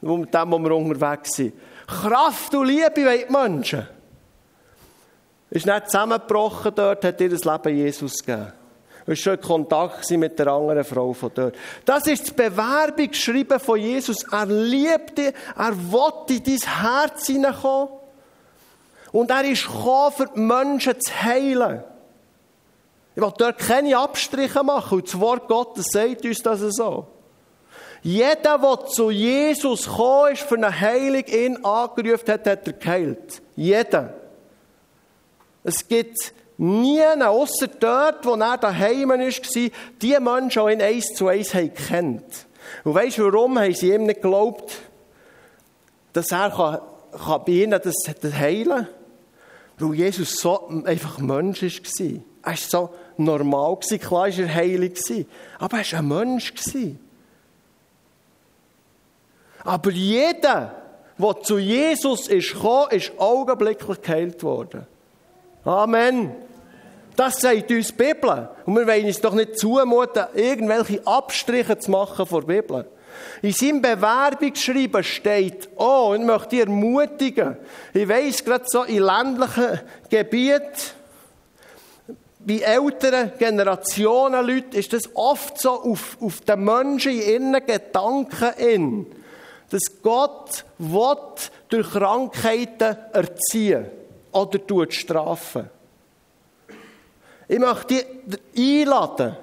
mit 0.00 0.34
dem, 0.34 0.50
wo 0.50 0.58
wir 0.58 0.74
unterwegs 0.74 1.36
sind. 1.36 1.52
Kraft 1.86 2.52
und 2.56 2.66
Liebe 2.66 3.04
wollen 3.04 3.20
die 3.24 3.32
Menschen. 3.32 3.86
Ist 5.50 5.64
nicht 5.64 5.86
zusammengebrochen 5.86 6.72
dort, 6.74 7.04
hat 7.04 7.20
ihr 7.20 7.30
das 7.30 7.44
Leben 7.44 7.76
Jesus 7.76 8.18
gegeben. 8.18 8.52
Du 9.06 9.14
schon 9.14 9.34
in 9.34 9.40
Kontakt 9.40 10.10
mit 10.10 10.36
der 10.36 10.48
anderen 10.48 10.82
Frau 10.82 11.12
von 11.12 11.30
dort. 11.36 11.54
Das 11.84 12.08
ist 12.08 12.26
das 12.26 12.32
Bewerbungsschreiben 12.32 13.60
von 13.60 13.78
Jesus. 13.78 14.24
Er 14.32 14.46
liebt 14.46 15.18
dich, 15.18 15.32
er 15.56 15.92
will 15.92 16.36
in 16.36 16.42
dein 16.42 16.82
Herz 16.82 17.28
hineinkommen. 17.28 17.90
Und 19.12 19.30
er 19.30 19.44
ist 19.44 19.68
gekommen, 19.68 20.12
für 20.16 20.26
die 20.34 20.40
Menschen 20.40 21.00
zu 21.00 21.22
heilen. 21.22 21.84
Ich 23.14 23.22
will 23.22 23.32
dort 23.36 23.58
keine 23.58 23.98
Abstriche 23.98 24.62
machen. 24.62 24.98
Und 24.98 25.06
das 25.06 25.18
Wort 25.18 25.48
Gottes 25.48 25.86
sagt 25.90 26.24
uns 26.24 26.38
das 26.42 26.60
so. 26.60 27.06
Jeder, 28.02 28.58
der 28.58 28.86
zu 28.86 29.10
Jesus 29.10 29.84
gekommen 29.84 30.32
ist, 30.32 30.42
für 30.42 30.54
eine 30.54 30.80
Heilung 30.80 31.24
ihn 31.26 31.64
angerufen 31.64 32.32
hat, 32.32 32.46
hat 32.46 32.66
er 32.66 32.72
geheilt. 32.72 33.42
Jeder. 33.56 34.14
Es 35.62 35.86
gibt 35.86 36.32
niemanden, 36.56 37.22
außer 37.22 37.68
dort, 37.68 38.24
wo 38.24 38.34
er 38.34 38.56
daheim 38.56 39.10
war, 39.10 39.18
die 39.18 40.18
Menschen, 40.18 40.66
die 40.66 40.72
ihn 40.72 40.82
eins 40.82 41.14
zu 41.14 41.28
eins 41.28 41.50
kennt. 41.50 42.46
Und 42.84 42.94
weißt 42.94 43.18
du, 43.18 43.24
warum 43.24 43.58
haben 43.58 43.74
sie 43.74 43.92
ihm 43.92 44.04
nicht 44.04 44.22
geglaubt, 44.22 44.72
dass 46.12 46.30
er 46.30 46.82
bei 47.44 47.52
ihnen 47.52 47.80
das, 47.82 47.94
das 48.20 48.32
heilen 48.32 48.68
kann? 48.68 48.88
Weil 49.78 49.94
Jesus 49.94 50.36
so 50.36 50.68
einfach 50.84 51.18
Mensch 51.18 51.62
war. 51.62 52.20
Er 52.42 52.50
war 52.52 52.56
so 52.56 52.90
normal. 53.16 53.76
Klar 53.76 54.10
war 54.10 54.28
er 54.28 54.54
heilig. 54.54 55.26
Aber 55.58 55.78
er 55.78 55.92
war 55.92 55.98
ein 55.98 56.08
Mensch. 56.08 56.52
Aber 59.64 59.90
jeder, 59.90 60.74
der 61.18 61.42
zu 61.42 61.58
Jesus 61.58 62.28
ist 62.28 62.54
gekommen, 62.54 62.90
ist 62.90 63.12
augenblicklich 63.18 64.00
geheilt 64.00 64.42
worden. 64.42 64.86
Amen. 65.64 66.32
Das 67.16 67.40
sagt 67.40 67.70
uns 67.70 67.88
die 67.88 67.92
Bibel. 67.92 68.48
Und 68.64 68.76
wir 68.76 68.86
wollen 68.86 69.04
uns 69.04 69.20
doch 69.20 69.34
nicht 69.34 69.58
zumuten, 69.58 70.24
irgendwelche 70.34 71.06
Abstriche 71.06 71.78
zu 71.78 71.90
machen 71.90 72.24
vor 72.24 72.42
der 72.42 72.62
Bibel. 72.62 72.86
In 73.42 73.52
seinem 73.52 73.82
Bewerbungsschreiben 73.82 75.02
steht, 75.02 75.68
oh, 75.76 76.14
ich 76.16 76.24
möchte 76.24 76.48
dich 76.48 76.60
ermutigen. 76.60 77.56
Ich 77.92 78.08
weiss, 78.08 78.42
gerade 78.44 78.64
so 78.66 78.84
in 78.84 79.02
ländlichen 79.02 79.80
Gebieten, 80.08 80.70
bei 82.46 82.58
älteren 82.58 83.32
Generationen 83.38 84.46
Leute, 84.46 84.78
ist 84.78 84.92
das 84.92 85.14
oft 85.14 85.60
so 85.60 85.70
auf, 85.70 86.16
auf 86.20 86.40
den 86.40 86.64
Menschen 86.64 87.12
in 87.12 87.52
ihren 87.52 87.66
Gedanken 87.66 88.52
in 88.58 89.06
dass 89.70 90.02
Gott 90.02 90.64
will 90.78 91.16
durch 91.68 91.90
Krankheiten 91.90 92.96
erziehen 93.12 93.86
oder 94.32 94.66
tut 94.66 94.92
strafen. 94.92 95.70
Ich 97.48 97.58
möchte 97.58 98.04
dich 98.26 98.82
einladen, 98.82 99.36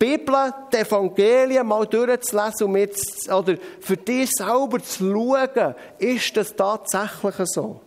die 0.00 0.16
Bibel, 0.16 0.52
die 0.72 0.76
Evangelien 0.76 1.66
mal 1.66 1.86
durchzulesen 1.86 2.66
und 2.66 2.72
mit, 2.72 2.96
oder 3.32 3.56
für 3.80 3.96
dich 3.96 4.30
selber 4.30 4.80
zu 4.82 5.12
schauen, 5.12 5.74
ist 5.98 6.36
das 6.36 6.54
tatsächlich 6.54 7.34
so. 7.44 7.80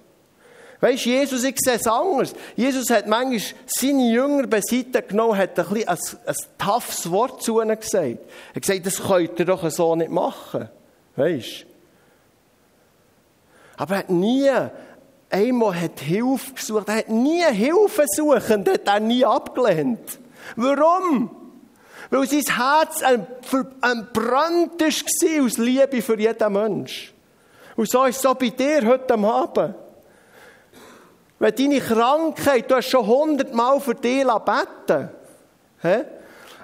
Weißt 0.86 1.04
du, 1.04 1.10
Jesus, 1.10 1.44
ich 1.44 1.56
sehe 1.58 1.78
es 1.78 1.88
anders. 1.88 2.36
Jesus 2.56 2.92
hat 2.92 3.08
manchmal 3.08 3.42
seine 3.66 4.12
Jünger 4.12 4.46
beiseite 4.46 5.02
genommen, 5.02 5.36
hat 5.36 5.58
ein, 5.58 5.66
bisschen 5.66 5.88
ein, 5.88 5.98
ein 6.28 6.36
toughes 6.60 7.10
Wort 7.10 7.42
zu 7.42 7.60
ihnen 7.60 7.80
gesagt. 7.80 8.20
Er 8.20 8.56
hat 8.56 8.62
gesagt, 8.62 8.86
das 8.86 9.02
könnt 9.02 9.40
ihr 9.40 9.46
doch 9.46 9.68
so 9.72 9.96
nicht 9.96 10.12
machen. 10.12 10.70
Weißt 11.16 11.62
du? 11.62 11.66
Aber 13.78 13.96
er 13.96 13.98
hat 13.98 14.12
nie 14.12 14.48
einmal 15.32 15.82
hat 15.82 16.02
Hilfe 16.02 16.54
gesucht. 16.54 16.88
Er 16.88 16.98
hat 16.98 17.10
nie 17.10 17.44
Hilfe 17.44 18.06
suchen, 18.08 18.64
hat 18.68 18.88
er 18.88 19.00
nie 19.00 19.26
abgelehnt. 19.26 20.20
Warum? 20.56 21.36
Weil 22.12 22.28
sein 22.28 22.44
Herz 22.58 23.02
entbrannt 23.02 24.80
war 24.80 25.46
aus 25.46 25.58
Liebe 25.58 26.04
für 26.04 26.20
jeden 26.20 26.54
Mensch. 26.54 27.12
Und 27.76 27.90
so 27.90 28.04
ist 28.04 28.18
es 28.18 28.22
so 28.22 28.36
bei 28.36 28.50
dir 28.50 28.86
heute 28.86 29.16
Abend. 29.16 29.74
Wenn 31.40 31.56
deine 31.56 31.80
Krankheit, 31.80 32.72
du 32.72 32.76
hast 32.76 32.90
schon 32.90 33.06
hundertmal 33.06 33.80
für 33.80 33.96
dich 33.96 34.24
beten 34.24 35.10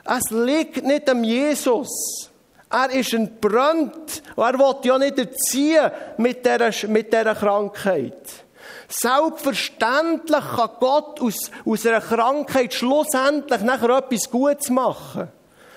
Es 0.04 0.32
liegt 0.32 0.84
nicht 0.84 1.10
am 1.10 1.24
Jesus. 1.24 2.30
Er 2.70 2.90
ist 2.92 3.14
entbrannt. 3.14 4.24
Und 4.36 4.44
er 4.44 4.58
will 4.58 4.76
ja 4.84 4.98
nicht 4.98 5.18
erziehen 5.18 5.92
mit 6.18 6.46
dieser, 6.46 6.88
mit 6.88 7.12
dieser 7.12 7.36
Krankheit. 7.36 8.46
Selbstverständlich 8.88 10.44
kann 10.56 10.70
Gott 10.80 11.22
aus, 11.22 11.52
aus 11.66 11.86
einer 11.86 12.02
Krankheit 12.02 12.74
schlussendlich 12.74 13.62
nachher 13.62 13.98
etwas 13.98 14.30
Gutes 14.30 14.70
machen. 14.70 15.30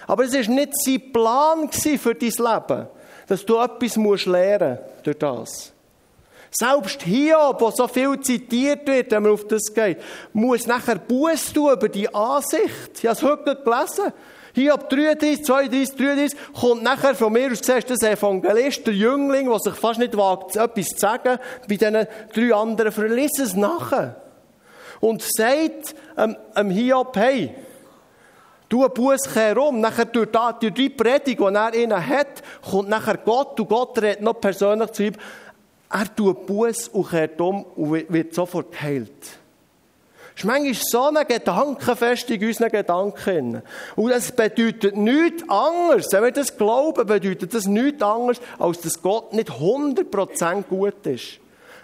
Aber 0.06 0.24
es 0.24 0.34
war 0.34 0.54
nicht 0.54 0.72
sein 0.84 1.12
Plan 1.12 1.70
für 1.70 2.14
dein 2.14 2.30
Leben, 2.30 2.86
dass 3.26 3.44
du 3.44 3.58
etwas 3.58 3.96
lernen 4.26 4.78
musst 4.78 5.06
durch 5.06 5.18
das. 5.18 5.73
Selbst 6.56 7.02
Hiob, 7.02 7.60
wo 7.60 7.70
so 7.72 7.88
viel 7.88 8.20
zitiert 8.20 8.86
wird, 8.86 9.10
wenn 9.10 9.24
man 9.24 9.32
auf 9.32 9.44
das 9.48 9.74
geht, 9.74 9.98
muss 10.32 10.68
nachher 10.68 10.96
Buß 10.96 11.52
tun 11.52 11.72
über 11.72 11.88
die 11.88 12.12
Ansicht. 12.14 12.92
Ich 12.98 13.06
habe 13.06 13.16
es 13.16 13.22
heute 13.24 13.56
gelesen. 13.56 14.12
Hiob 14.54 14.88
33, 14.88 15.44
32, 15.44 15.96
33 15.96 16.38
kommt 16.60 16.84
nachher 16.84 17.16
von 17.16 17.32
mir 17.32 17.50
aus, 17.50 17.58
siehst 17.60 17.90
das 17.90 18.04
Evangelist, 18.04 18.86
der 18.86 18.94
Jüngling, 18.94 19.48
der 19.48 19.58
sich 19.58 19.74
fast 19.74 19.98
nicht 19.98 20.16
wagt, 20.16 20.54
etwas 20.54 20.86
zu 20.90 20.98
sagen, 20.98 21.40
bei 21.68 21.74
diesen 21.74 22.06
drei 22.32 22.54
anderen, 22.54 22.92
verliss 22.92 23.40
es 23.40 23.56
nachher. 23.56 24.22
Und 25.00 25.22
sagt 25.22 25.96
ähm, 26.16 26.36
ähm 26.54 26.70
Hiob, 26.70 27.16
hey, 27.16 27.52
du 28.68 28.88
Buß 28.88 29.34
herum, 29.34 29.80
nachher 29.80 30.04
durch, 30.04 30.28
die, 30.30 30.60
durch 30.60 30.74
die 30.74 30.90
Predigt, 30.90 31.40
die 31.40 31.44
er 31.44 31.74
ihnen 31.74 32.06
hat, 32.06 32.44
kommt 32.70 32.88
nachher 32.88 33.16
Gott 33.16 33.58
und 33.58 33.68
Gott 33.68 34.00
redet 34.00 34.22
noch 34.22 34.40
persönlich 34.40 34.92
zu 34.92 35.02
ihm, 35.06 35.14
er 35.90 36.14
tut 36.14 36.46
Buß 36.46 36.88
und 36.88 37.10
kehrt 37.10 37.40
um 37.40 37.64
und 37.64 38.12
wird 38.12 38.34
sofort 38.34 38.72
geheilt. 38.72 39.10
Das 40.34 40.42
ist 40.42 40.44
manchmal 40.46 40.74
so 40.74 41.02
eine 41.02 41.24
Gedankenfestung 41.24 42.36
in 42.40 42.48
unseren 42.48 42.70
Gedanken. 42.70 43.62
Und 43.94 44.10
das 44.10 44.32
bedeutet 44.32 44.96
nichts 44.96 45.48
anderes. 45.48 46.10
Wenn 46.10 46.24
wir 46.24 46.32
das 46.32 46.56
glauben, 46.56 47.06
bedeutet 47.06 47.54
das 47.54 47.66
nichts 47.66 48.02
anderes, 48.02 48.40
als 48.58 48.80
dass 48.80 49.00
Gott 49.00 49.32
nicht 49.32 49.50
100% 49.50 50.62
gut 50.64 51.06
ist. 51.06 51.38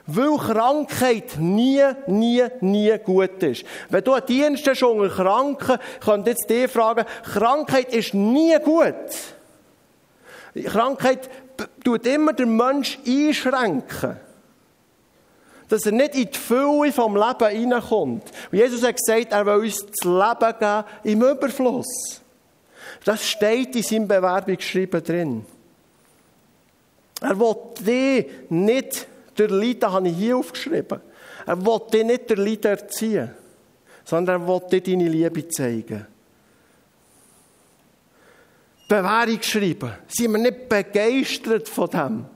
Weil 0.06 0.36
Krankheit 0.38 1.38
nie, 1.38 1.84
nie, 2.08 2.42
nie 2.60 2.98
gut 3.04 3.40
ist. 3.44 3.64
Wenn 3.88 4.02
du 4.02 4.14
einen 4.14 4.26
Dienst 4.26 4.66
hast 4.66 4.82
unter 4.82 5.08
Kranken, 5.08 5.78
könnt 6.04 6.26
jetzt 6.26 6.50
dich 6.50 6.68
fragen, 6.68 7.04
Krankheit 7.22 7.94
ist 7.94 8.14
nie 8.14 8.56
gut. 8.64 8.94
Krankheit 10.64 11.30
tut 11.84 12.06
immer 12.06 12.32
den 12.32 12.56
Mensch 12.56 12.98
einschränken. 13.06 14.16
Dass 15.68 15.86
er 15.86 15.92
nicht 15.92 16.14
in 16.14 16.30
die 16.30 16.38
Fülle 16.38 16.92
vom 16.92 17.16
Leben 17.16 17.48
hineinkommt. 17.48 18.24
Und 18.50 18.58
Jesus 18.58 18.82
hat 18.82 18.96
gesagt, 18.96 19.32
er 19.32 19.46
will 19.46 19.64
uns 19.64 19.86
das 19.86 20.04
Leben 20.04 20.58
geben 20.58 20.84
im 21.04 21.22
Überfluss. 21.22 22.20
Das 23.04 23.26
steht 23.26 23.76
in 23.76 23.82
seinem 23.82 24.08
Bewerbungsschreiben 24.08 25.02
drin. 25.02 25.46
Er 27.20 27.38
will 27.38 27.54
dich 27.80 28.26
nicht 28.50 29.06
durch 29.34 29.50
Leiden, 29.50 29.92
habe 29.92 30.08
ich 30.08 30.16
hier 30.16 30.36
aufgeschrieben. 30.36 31.00
Er 31.46 31.64
will 31.64 31.80
dich 31.92 32.04
nicht 32.04 32.30
durch 32.30 32.38
Leiden 32.38 32.70
erziehen, 32.70 33.30
sondern 34.04 34.42
er 34.42 34.48
will 34.48 34.60
dir 34.70 34.80
deine 34.80 35.08
Liebe 35.08 35.48
zeigen. 35.48 36.06
Bewährung 38.90 39.40
schreiben. 39.40 39.92
Sind 40.08 40.32
wir 40.32 40.38
nicht 40.38 40.68
begeistert 40.68 41.68
von 41.68 41.88
dem, 41.90 42.26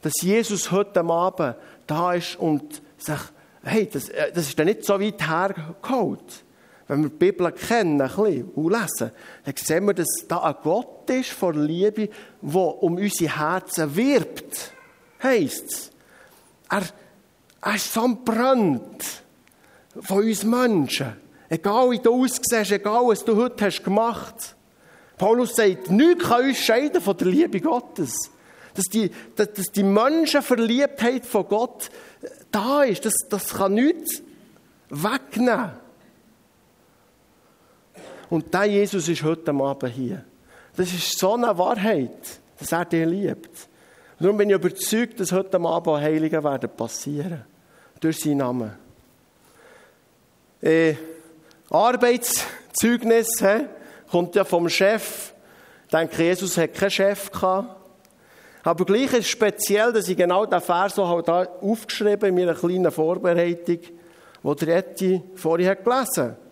dass 0.00 0.14
Jesus 0.22 0.70
heute 0.70 1.04
Abend 1.04 1.56
da 1.86 2.14
ist 2.14 2.36
und 2.36 2.80
sagt, 2.96 3.34
hey, 3.62 3.86
das, 3.92 4.08
äh, 4.08 4.32
das 4.32 4.48
ist 4.48 4.58
ja 4.58 4.64
nicht 4.64 4.84
so 4.84 4.98
weit 4.98 5.28
hergeholt. 5.28 6.44
Wenn 6.86 7.02
wir 7.02 7.10
die 7.10 7.16
Bibel 7.16 7.52
kennen 7.52 8.00
ein 8.00 8.08
bisschen, 8.08 8.50
und 8.54 8.72
lesen, 8.72 9.10
dann 9.44 9.54
sehen 9.56 9.84
wir, 9.84 9.92
dass 9.92 10.08
da 10.26 10.38
ein 10.44 10.54
Gott 10.62 11.10
ist 11.10 11.30
von 11.30 11.62
Liebe, 11.66 12.08
der 12.40 12.82
um 12.82 12.94
unsere 12.94 13.38
Herzen 13.38 13.94
wirbt. 13.94 14.72
Heisst 15.22 15.70
es. 15.70 15.90
Er, 16.70 16.84
er 17.60 17.74
ist 17.74 17.92
so 17.92 18.08
brennt 18.24 19.04
von 20.00 20.24
uns 20.24 20.42
Menschen. 20.42 21.16
Egal 21.50 21.90
wie 21.90 21.98
du 21.98 22.24
aussiehst, 22.24 22.72
egal 22.72 23.06
was 23.06 23.22
du 23.22 23.36
heute 23.36 23.66
hast 23.66 23.84
gemacht 23.84 24.34
hast. 24.36 24.57
Paulus 25.18 25.56
sagt, 25.56 25.90
nichts 25.90 26.24
kann 26.24 26.46
uns 26.46 26.58
scheiden 26.58 27.00
von 27.00 27.16
der 27.16 27.26
Liebe 27.26 27.60
Gottes. 27.60 28.30
Dass 28.74 28.84
die, 28.84 29.10
dass, 29.34 29.52
dass 29.52 29.66
die 29.66 29.82
Menschenverliebtheit 29.82 31.26
von 31.26 31.48
Gott 31.48 31.90
da 32.52 32.84
ist, 32.84 33.04
das, 33.04 33.14
das 33.28 33.54
kann 33.54 33.74
nichts 33.74 34.22
wegnehmen. 34.88 35.72
Und 38.30 38.54
der 38.54 38.66
Jesus 38.66 39.08
ist 39.08 39.22
heute 39.22 39.52
Abend 39.52 39.92
hier. 39.92 40.24
Das 40.76 40.92
ist 40.92 41.18
so 41.18 41.34
eine 41.34 41.56
Wahrheit, 41.58 42.40
dass 42.58 42.72
er 42.72 42.84
dich 42.84 43.06
liebt. 43.06 43.68
Darum 44.20 44.36
bin 44.36 44.50
ich 44.50 44.54
überzeugt, 44.54 45.18
dass 45.18 45.32
heute 45.32 45.58
Abend 45.60 46.00
Heilige 46.00 46.42
werden 46.42 46.70
passieren. 46.70 47.44
Durch 48.00 48.20
seinen 48.20 48.38
Namen. 48.38 48.72
Äh, 50.60 50.94
Arbeitszeugnis, 51.70 53.28
he? 53.40 53.66
Kommt 54.10 54.34
ja 54.34 54.44
vom 54.44 54.68
Chef. 54.68 55.32
Ich 55.84 55.90
denke, 55.90 56.22
Jesus 56.22 56.56
hat 56.56 56.74
keinen 56.74 56.90
Chef 56.90 57.30
gehabt. 57.30 57.76
Aber 58.62 58.84
gleich 58.84 59.12
ist 59.12 59.20
es 59.20 59.28
speziell, 59.28 59.92
dass 59.92 60.08
ich 60.08 60.16
genau 60.16 60.44
diesen 60.44 60.60
Vers 60.60 60.94
so 60.94 61.08
halt 61.08 61.28
aufgeschrieben 61.28 62.28
in 62.28 62.34
meiner 62.34 62.54
kleinen 62.54 62.90
Vorbereitung, 62.90 63.78
wo 64.42 64.54
der 64.54 64.76
Etti 64.76 65.22
vorhin 65.34 65.76
gelesen 65.82 66.24
hat. 66.24 66.47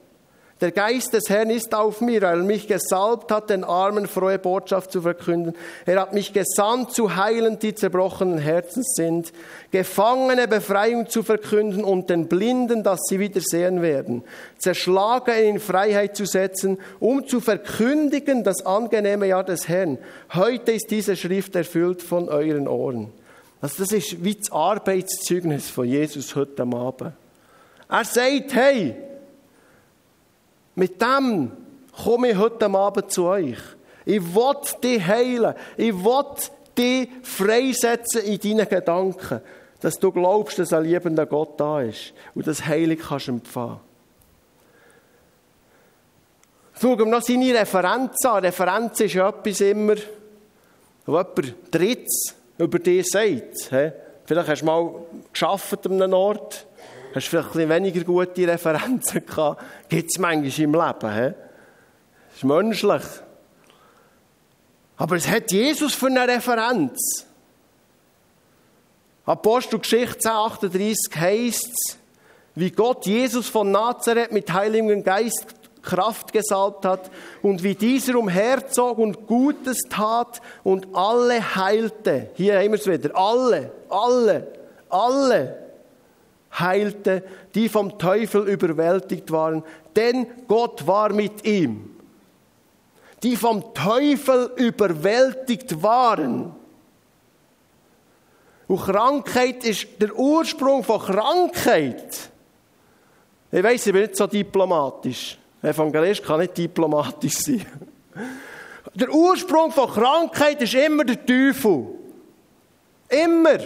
Der 0.62 0.72
Geist 0.72 1.12
des 1.12 1.28
Herrn 1.28 1.50
ist 1.50 1.74
auf 1.74 2.00
mir, 2.00 2.22
weil 2.22 2.38
er 2.38 2.44
mich 2.44 2.66
gesalbt 2.66 3.30
hat, 3.30 3.50
den 3.50 3.62
Armen 3.62 4.06
frohe 4.06 4.38
Botschaft 4.38 4.90
zu 4.90 5.02
verkünden. 5.02 5.54
Er 5.84 6.00
hat 6.00 6.14
mich 6.14 6.32
gesandt, 6.32 6.92
zu 6.92 7.14
heilen, 7.14 7.58
die 7.58 7.74
zerbrochenen 7.74 8.38
Herzens 8.38 8.94
sind, 8.94 9.34
Gefangene 9.70 10.48
Befreiung 10.48 11.10
zu 11.10 11.22
verkünden 11.22 11.84
und 11.84 12.08
den 12.08 12.26
Blinden, 12.28 12.82
dass 12.82 13.00
sie 13.06 13.20
wieder 13.20 13.42
sehen 13.42 13.82
werden, 13.82 14.24
Zerschlagene 14.56 15.42
in 15.42 15.60
Freiheit 15.60 16.16
zu 16.16 16.24
setzen, 16.24 16.78
um 17.00 17.26
zu 17.26 17.42
verkündigen 17.42 18.42
das 18.42 18.64
angenehme 18.64 19.26
Jahr 19.26 19.44
des 19.44 19.68
Herrn. 19.68 19.98
Heute 20.32 20.72
ist 20.72 20.90
diese 20.90 21.16
Schrift 21.16 21.54
erfüllt 21.54 22.00
von 22.00 22.30
euren 22.30 22.66
Ohren. 22.66 23.12
Also 23.60 23.82
das 23.82 23.92
ist 23.92 24.24
wie 24.24 24.34
das 24.34 24.50
Arbeitszeugnis 24.50 25.68
von 25.68 25.86
Jesus 25.86 26.34
heute 26.34 26.62
Abend. 26.62 27.12
Er 27.90 28.04
sagt, 28.04 28.54
hey, 28.54 28.96
mit 30.76 31.02
dem 31.02 31.50
komme 32.04 32.30
ich 32.30 32.36
heute 32.36 32.66
Abend 32.66 33.10
zu 33.10 33.24
euch. 33.24 33.58
Ich 34.04 34.22
will 34.34 34.54
dich 34.82 35.04
heilen. 35.04 35.54
Ich 35.76 35.92
will 35.92 36.24
dich 36.78 37.08
freisetzen 37.22 38.22
in 38.22 38.38
deinen 38.38 38.68
Gedanken. 38.68 39.40
Dass 39.80 39.98
du 39.98 40.12
glaubst, 40.12 40.58
dass 40.58 40.72
ein 40.72 40.84
liebender 40.84 41.26
Gott 41.26 41.58
da 41.58 41.80
ist. 41.80 42.12
Und 42.34 42.46
das 42.46 42.64
Heilig 42.64 43.00
kannst 43.08 43.28
empfangen. 43.28 43.80
Schauen 46.80 46.98
wir 46.98 47.06
noch 47.06 47.22
seine 47.22 47.54
Referenz 47.54 48.24
an. 48.24 48.44
Referenz 48.44 49.00
ist 49.00 49.16
etwas 49.16 49.60
immer, 49.62 49.96
wo 51.06 51.12
jemand 51.12 51.54
Drittes 51.70 52.34
über 52.58 52.78
dich 52.78 53.06
sagt. 53.08 53.70
Vielleicht 54.26 54.48
hast 54.48 54.60
du 54.60 54.66
mal 54.66 54.94
geschafft 55.32 55.86
an 55.86 56.02
einem 56.02 56.12
Ort 56.12 56.66
Hast 57.16 57.28
vielleicht 57.28 57.56
ein 57.56 57.70
weniger 57.70 58.04
gute 58.04 58.46
Referenzen 58.46 59.24
gehabt? 59.24 59.64
Gibt 59.88 60.10
es 60.10 60.18
manchmal 60.18 60.64
im 60.64 60.74
Leben. 60.74 61.14
He? 61.14 61.34
Das 62.28 62.36
ist 62.36 62.44
menschlich. 62.44 63.02
Aber 64.98 65.16
es 65.16 65.26
hat 65.26 65.50
Jesus 65.50 65.94
für 65.94 66.08
eine 66.08 66.28
Referenz. 66.28 67.24
Apostelgeschichte 69.24 70.18
10, 70.18 70.30
38 70.30 71.16
heißt 71.18 71.70
es, 71.72 71.98
wie 72.54 72.70
Gott 72.70 73.06
Jesus 73.06 73.48
von 73.48 73.70
Nazareth 73.70 74.32
mit 74.32 74.52
Heiligem 74.52 75.02
Geist 75.02 75.46
Kraft 75.80 76.34
gesalbt 76.34 76.84
hat 76.84 77.10
und 77.40 77.62
wie 77.62 77.76
dieser 77.76 78.16
umherzog 78.16 78.98
und 78.98 79.26
Gutes 79.26 79.78
tat 79.88 80.42
und 80.64 80.88
alle 80.94 81.56
heilte. 81.56 82.28
Hier 82.34 82.58
haben 82.58 82.72
wir 82.72 82.78
es 82.78 82.86
wieder. 82.86 83.16
Alle, 83.16 83.72
alle, 83.88 84.48
alle 84.90 85.65
heilte, 86.58 87.22
die 87.54 87.68
vom 87.68 87.98
Teufel 87.98 88.48
überwältigt 88.48 89.30
waren, 89.30 89.62
denn 89.94 90.26
Gott 90.48 90.86
war 90.86 91.12
mit 91.12 91.44
ihm. 91.46 91.90
Die 93.22 93.36
vom 93.36 93.74
Teufel 93.74 94.50
überwältigt 94.56 95.82
waren. 95.82 96.54
Und 98.68 98.80
Krankheit 98.80 99.64
ist 99.64 99.86
der 100.00 100.14
Ursprung 100.14 100.82
von 100.82 101.00
Krankheit. 101.00 102.30
Ich 103.50 103.62
weiß, 103.62 103.86
ich 103.86 103.92
bin 103.92 104.02
nicht 104.02 104.16
so 104.16 104.26
diplomatisch. 104.26 105.38
Evangelist 105.62 106.22
kann 106.24 106.40
nicht 106.40 106.58
diplomatisch 106.58 107.34
sein. 107.34 107.64
Der 108.94 109.10
Ursprung 109.10 109.70
von 109.70 109.88
Krankheit 109.88 110.62
ist 110.62 110.74
immer 110.74 111.04
der 111.04 111.24
Teufel. 111.24 111.86
Immer. 113.08 113.58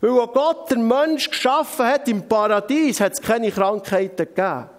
Weil 0.00 0.10
auch 0.10 0.32
Gott 0.32 0.70
den 0.70 0.86
Mensch 0.86 1.28
geschaffen 1.30 1.86
hat 1.86 2.08
im 2.08 2.28
Paradies, 2.28 3.00
hat 3.00 3.12
es 3.14 3.20
keine 3.20 3.50
Krankheiten 3.50 4.16
gegeben. 4.16 4.70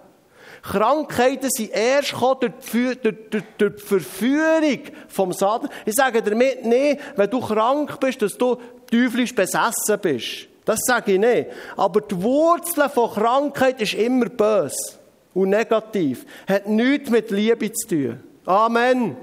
Krankheiten 0.62 1.48
sind 1.50 1.70
erst 1.70 2.12
durch 2.12 2.52
die, 2.72 2.96
durch, 2.96 3.16
durch, 3.30 3.44
durch 3.56 3.74
die 3.76 3.82
Verführung 3.82 4.80
vom 5.08 5.32
Satan. 5.32 5.70
Ich 5.86 5.94
sage 5.94 6.22
damit 6.22 6.64
nicht, 6.64 7.00
wenn 7.16 7.30
du 7.30 7.40
krank 7.40 7.98
bist, 7.98 8.20
dass 8.22 8.36
du 8.36 8.56
teuflisch 8.90 9.34
besessen 9.34 9.98
bist. 10.02 10.48
Das 10.64 10.80
sage 10.82 11.12
ich 11.12 11.18
nicht. 11.18 11.48
Aber 11.76 12.02
die 12.02 12.22
Wurzel 12.22 12.88
von 12.88 13.10
Krankheit 13.10 13.80
ist 13.80 13.94
immer 13.94 14.26
böse 14.26 14.98
und 15.32 15.50
negativ. 15.50 16.26
Hat 16.46 16.68
nichts 16.68 17.10
mit 17.10 17.30
Liebe 17.30 17.72
zu 17.72 17.88
tun. 17.88 18.20
Amen. 18.44 19.16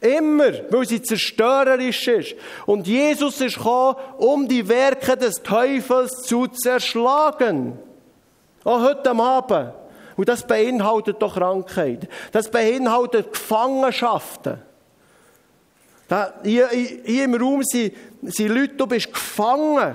Immer, 0.00 0.52
weil 0.70 0.86
sie 0.86 1.02
zerstörerisch 1.02 2.08
ist. 2.08 2.34
Und 2.64 2.86
Jesus 2.86 3.40
ist 3.40 3.56
gekommen, 3.56 3.96
um 4.16 4.48
die 4.48 4.66
Werke 4.66 5.16
des 5.16 5.42
Teufels 5.42 6.22
zu 6.22 6.46
zerschlagen. 6.46 7.78
Auch 8.64 8.80
heute 8.80 9.10
Abend. 9.10 9.72
Und 10.16 10.28
das 10.28 10.46
beinhaltet 10.46 11.20
doch 11.20 11.34
Krankheit. 11.34 12.08
Das 12.32 12.50
beinhaltet 12.50 13.32
Gefangenschaften. 13.32 14.58
Da, 16.08 16.34
hier, 16.42 16.68
hier 16.68 17.24
im 17.24 17.34
Raum 17.34 17.62
sind, 17.62 17.94
sind 18.22 18.48
Leute, 18.48 18.74
du 18.74 18.86
bist 18.86 19.12
gefangen. 19.12 19.94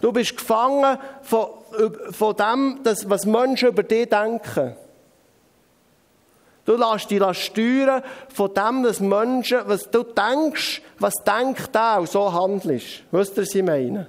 Du 0.00 0.12
bist 0.12 0.36
gefangen 0.36 0.98
von, 1.22 1.48
von 2.10 2.36
dem, 2.36 2.80
was 2.84 3.24
Menschen 3.24 3.68
über 3.68 3.82
dich 3.82 4.08
denken. 4.08 4.76
Du 6.66 6.74
lässt 6.74 7.10
dich 7.10 7.22
steuern 7.44 8.02
von 8.34 8.52
dem, 8.52 8.84
was 8.84 8.98
Menschen, 9.00 9.60
was 9.66 9.88
du 9.88 10.02
denkst, 10.02 10.82
was 10.98 11.14
denkt 11.24 11.74
er 11.74 12.00
und 12.00 12.10
so 12.10 12.30
handelst. 12.32 13.04
Wisst 13.12 13.36
ihr, 13.36 13.42
was 13.42 13.54
ich 13.54 13.62
meine? 13.62 14.08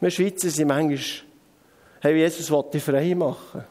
Wir 0.00 0.10
Schweizer 0.10 0.48
sind 0.48 0.68
manchmal, 0.68 0.98
hey, 2.00 2.16
Jesus 2.16 2.50
will 2.50 2.64
dich 2.72 2.82
frei 2.82 3.14
machen. 3.14 3.64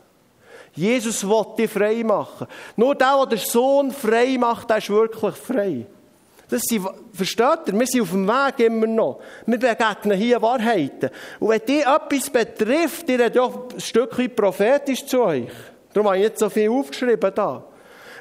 Jesus 0.73 1.27
will 1.27 1.45
dich 1.57 1.71
frei 1.71 2.03
machen. 2.03 2.47
Nur 2.75 2.95
der, 2.95 3.15
der 3.17 3.25
den 3.25 3.39
Sohn 3.39 3.91
frei 3.91 4.37
macht, 4.37 4.69
der 4.69 4.77
ist 4.77 4.89
wirklich 4.89 5.35
frei. 5.35 5.85
Das 6.49 6.63
sind, 6.63 6.85
versteht 7.13 7.67
ihr? 7.67 7.79
Wir 7.79 7.87
sind 7.87 8.01
auf 8.01 8.11
dem 8.11 8.27
Weg 8.27 8.59
immer 8.59 8.87
noch. 8.87 9.19
Wir 9.45 9.57
begegnen 9.57 10.17
hier 10.17 10.41
Wahrheiten. 10.41 11.09
Und 11.39 11.49
wenn 11.49 11.61
die 11.65 11.79
etwas 11.79 12.29
betrifft, 12.29 13.07
die 13.07 13.15
reden 13.15 13.35
ja 13.35 13.45
ein 13.45 13.79
Stück 13.79 14.17
weit 14.19 14.35
prophetisch 14.35 15.05
zu 15.05 15.23
euch. 15.23 15.47
Darum 15.93 16.07
habe 16.07 16.17
ich 16.17 16.23
jetzt 16.23 16.39
so 16.39 16.49
viel 16.49 16.69
aufgeschrieben 16.69 17.31
da. 17.33 17.63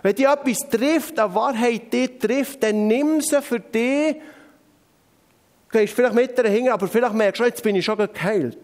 Wenn 0.02 0.14
die 0.14 0.24
etwas 0.24 0.58
trifft, 0.70 1.18
eine 1.18 1.34
Wahrheit 1.34 1.92
die 1.92 2.18
trifft, 2.18 2.62
dann 2.62 2.86
nimm 2.86 3.20
sie 3.20 3.42
für 3.42 3.60
dich, 3.60 4.16
gehst 5.70 5.94
vielleicht 5.94 6.14
mit 6.14 6.38
dahin, 6.38 6.68
aber 6.70 6.88
vielleicht 6.88 7.14
merkst 7.14 7.40
du, 7.40 7.44
jetzt 7.44 7.62
bin 7.62 7.76
ich 7.76 7.84
schon 7.84 7.98
geheilt. 7.98 8.58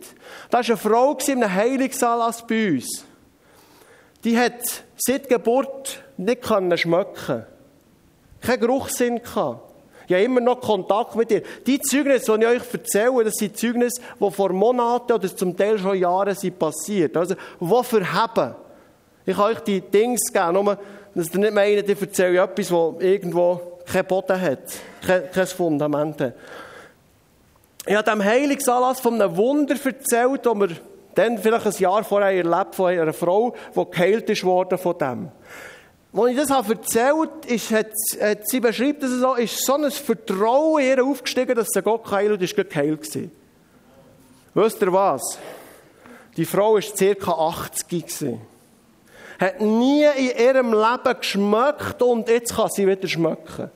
Da 0.51 0.59
war 0.59 0.65
eine 0.65 0.77
Frau 0.77 1.19
in 1.27 1.43
einem 1.43 1.55
Heilungsanlass 1.55 2.47
bei 2.47 2.73
uns. 2.73 3.05
Die 4.25 4.37
hat 4.39 4.85
seit 4.97 5.29
Geburt 5.29 6.03
nicht 6.17 6.45
schmecken 6.81 7.47
keinen 8.47 8.61
Geruchssinn 8.61 9.23
gehabt. 9.23 9.61
Ich 10.07 10.15
habe 10.15 10.25
immer 10.25 10.41
noch 10.41 10.61
Kontakt 10.61 11.17
mit 11.17 11.31
ihr. 11.33 11.43
Die 11.67 11.81
Zeugnisse, 11.81 12.39
die 12.39 12.45
ich 12.45 12.51
euch 12.51 12.75
erzähle, 12.75 13.25
das 13.25 13.35
sind 13.35 13.57
Zeugnisse, 13.57 14.01
die 14.21 14.31
vor 14.31 14.53
Monaten 14.53 15.13
oder 15.13 15.35
zum 15.35 15.57
Teil 15.57 15.79
schon 15.79 15.99
Jahren 15.99 16.35
sind 16.35 16.59
passiert. 16.59 17.17
Also, 17.17 17.35
wofür 17.59 18.13
haben? 18.13 18.55
Ich 19.25 19.37
kann 19.37 19.47
euch 19.51 19.61
die 19.61 19.81
Dings 19.81 20.33
geben, 20.33 20.53
nur, 20.53 20.79
dass 21.17 21.33
ihr 21.33 21.41
nicht 21.41 21.55
meint, 21.55 21.89
ich 21.89 22.01
erzähle 22.01 22.43
etwas, 22.43 22.69
das 22.69 22.95
irgendwo 23.01 23.79
keinen 23.87 24.07
Boden 24.07 24.39
hat, 24.39 24.61
kein, 25.33 25.47
Fundament 25.47 26.21
hat. 26.21 26.35
Ich 27.87 27.95
habe 27.95 28.11
dem 28.11 28.23
Heilungsanlass 28.23 29.01
von 29.01 29.15
einem 29.15 29.35
Wunder 29.35 29.77
erzählt, 29.83 30.45
das 30.45 30.55
wir 30.55 30.69
dann 31.15 31.39
vielleicht 31.39 31.67
ein 31.67 31.73
Jahr 31.79 32.05
vorher 32.05 32.37
erlebt 32.37 32.75
von 32.75 32.91
einer 32.91 33.15
Frau, 33.15 33.55
die 33.75 33.91
geheilt 33.91 34.29
ist 34.29 34.45
worden 34.45 34.77
von 34.77 34.99
dem. 34.99 35.29
Als 36.13 36.31
ich 36.31 36.37
das 36.37 36.51
habe 36.51 36.75
erzählt 36.75 37.47
ist, 37.47 37.71
hat, 37.71 37.93
hat 38.21 38.49
sie 38.49 38.61
beschreibt 38.61 39.03
es 39.03 39.13
so, 39.13 39.35
ist 39.37 39.65
so 39.65 39.75
ein 39.75 39.91
Vertrauen 39.91 40.83
in 40.83 40.89
ihr 40.89 41.05
aufgestiegen, 41.05 41.55
dass 41.55 41.69
sie 41.71 41.81
Gott 41.81 42.05
geheilt 42.05 42.33
und 42.33 42.43
ist 42.43 42.55
geheilt 42.55 43.03
gewesen. 43.03 43.31
Wisst 44.53 44.83
ihr 44.83 44.93
was? 44.93 45.39
Die 46.37 46.45
Frau 46.45 46.75
war 46.75 46.83
ca. 46.83 47.33
80 47.33 47.89
gewesen. 47.89 48.56
Hat 49.39 49.61
nie 49.61 50.05
in 50.05 50.39
ihrem 50.39 50.73
Leben 50.73 51.19
geschmeckt 51.19 52.03
und 52.03 52.29
jetzt 52.29 52.57
kann 52.57 52.71
sie 52.71 52.87
wieder 52.87 53.07
schmecken. 53.07 53.71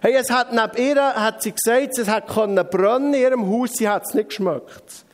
Hey, 0.00 0.14
es 0.14 0.30
hat 0.30 0.52
neben 0.52 0.76
ihr, 0.76 1.02
hat 1.02 1.42
sie 1.42 1.52
gesagt, 1.52 1.98
es 1.98 2.08
hat 2.08 2.26
brennen 2.70 3.14
in 3.14 3.20
ihrem 3.20 3.50
Haus, 3.50 3.70
sie 3.72 3.88
hat 3.88 4.04
es 4.06 4.14
nicht 4.14 4.28
geschmeckt. 4.28 5.04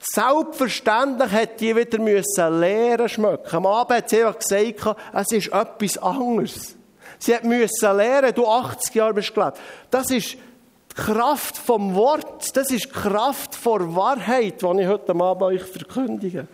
Selbstverständlich 0.00 1.32
hätte 1.32 1.56
die 1.58 1.76
wieder 1.76 1.98
müssen 1.98 2.60
lernen 2.60 3.08
schmecken. 3.08 3.56
Am 3.56 3.66
Abend 3.66 3.98
hat 3.98 4.10
sie 4.10 4.24
einfach 4.24 4.38
gesagt, 4.38 4.98
es 5.12 5.32
ist 5.32 5.52
etwas 5.52 5.98
anderes. 5.98 6.76
Sie 7.18 7.34
hat 7.34 7.44
müssen 7.44 7.96
lernen, 7.96 8.32
du 8.34 8.46
80 8.46 8.94
Jahre 8.94 9.14
bist 9.14 9.34
gelebt. 9.34 9.58
Das 9.90 10.10
ist 10.10 10.34
die 10.34 10.94
Kraft 10.94 11.56
vom 11.56 11.94
Wort. 11.94 12.56
Das 12.56 12.70
ist 12.70 12.84
die 12.86 12.90
Kraft 12.90 13.54
vor 13.54 13.94
Wahrheit, 13.94 14.62
die 14.62 14.80
ich 14.80 14.88
heute 14.88 15.14
Abend 15.14 15.42
euch 15.42 15.62
verkündige. 15.62 16.46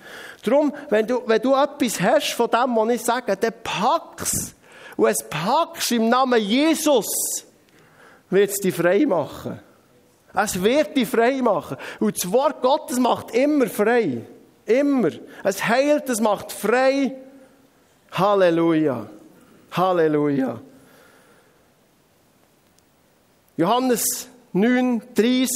Darum, 0.42 0.74
wenn 0.90 1.07
du, 1.07 1.22
wenn 1.26 1.40
du 1.40 1.55
etwas 1.55 2.00
hast 2.00 2.33
von 2.33 2.50
dem, 2.50 2.76
was 2.76 2.94
ich 2.94 3.02
sage, 3.02 3.37
dann 3.37 3.55
pack's. 3.62 4.55
Und 4.96 5.09
es 5.09 5.18
packst 5.28 5.92
im 5.92 6.09
Namen 6.09 6.40
Jesus, 6.40 7.07
wird 8.28 8.50
es 8.50 8.59
dich 8.59 8.74
frei 8.74 9.07
machen. 9.07 9.61
Es 10.35 10.62
wird 10.62 10.96
dich 10.96 11.09
frei 11.09 11.42
machen. 11.42 11.76
Und 12.00 12.16
das 12.16 12.31
Wort 12.33 12.62
Gottes 12.62 12.98
macht 12.98 13.33
immer 13.33 13.66
frei. 13.66 14.22
Immer. 14.66 15.11
Es 15.44 15.66
heilt, 15.66 16.09
es 16.09 16.20
macht 16.20 16.50
frei. 16.50 17.14
Halleluja. 18.12 19.07
Halleluja. 19.72 20.61
Johannes 23.57 24.28
9, 24.52 25.02
30, 25.14 25.48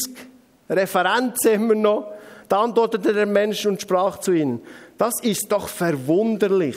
Referenz 0.68 1.44
immer 1.44 1.74
noch. 1.74 2.12
Da 2.48 2.62
antwortete 2.62 3.12
der 3.12 3.26
Mensch 3.26 3.66
und 3.66 3.80
sprach 3.80 4.18
zu 4.18 4.32
ihnen, 4.32 4.60
das 4.98 5.20
ist 5.22 5.50
doch 5.50 5.68
verwunderlich, 5.68 6.76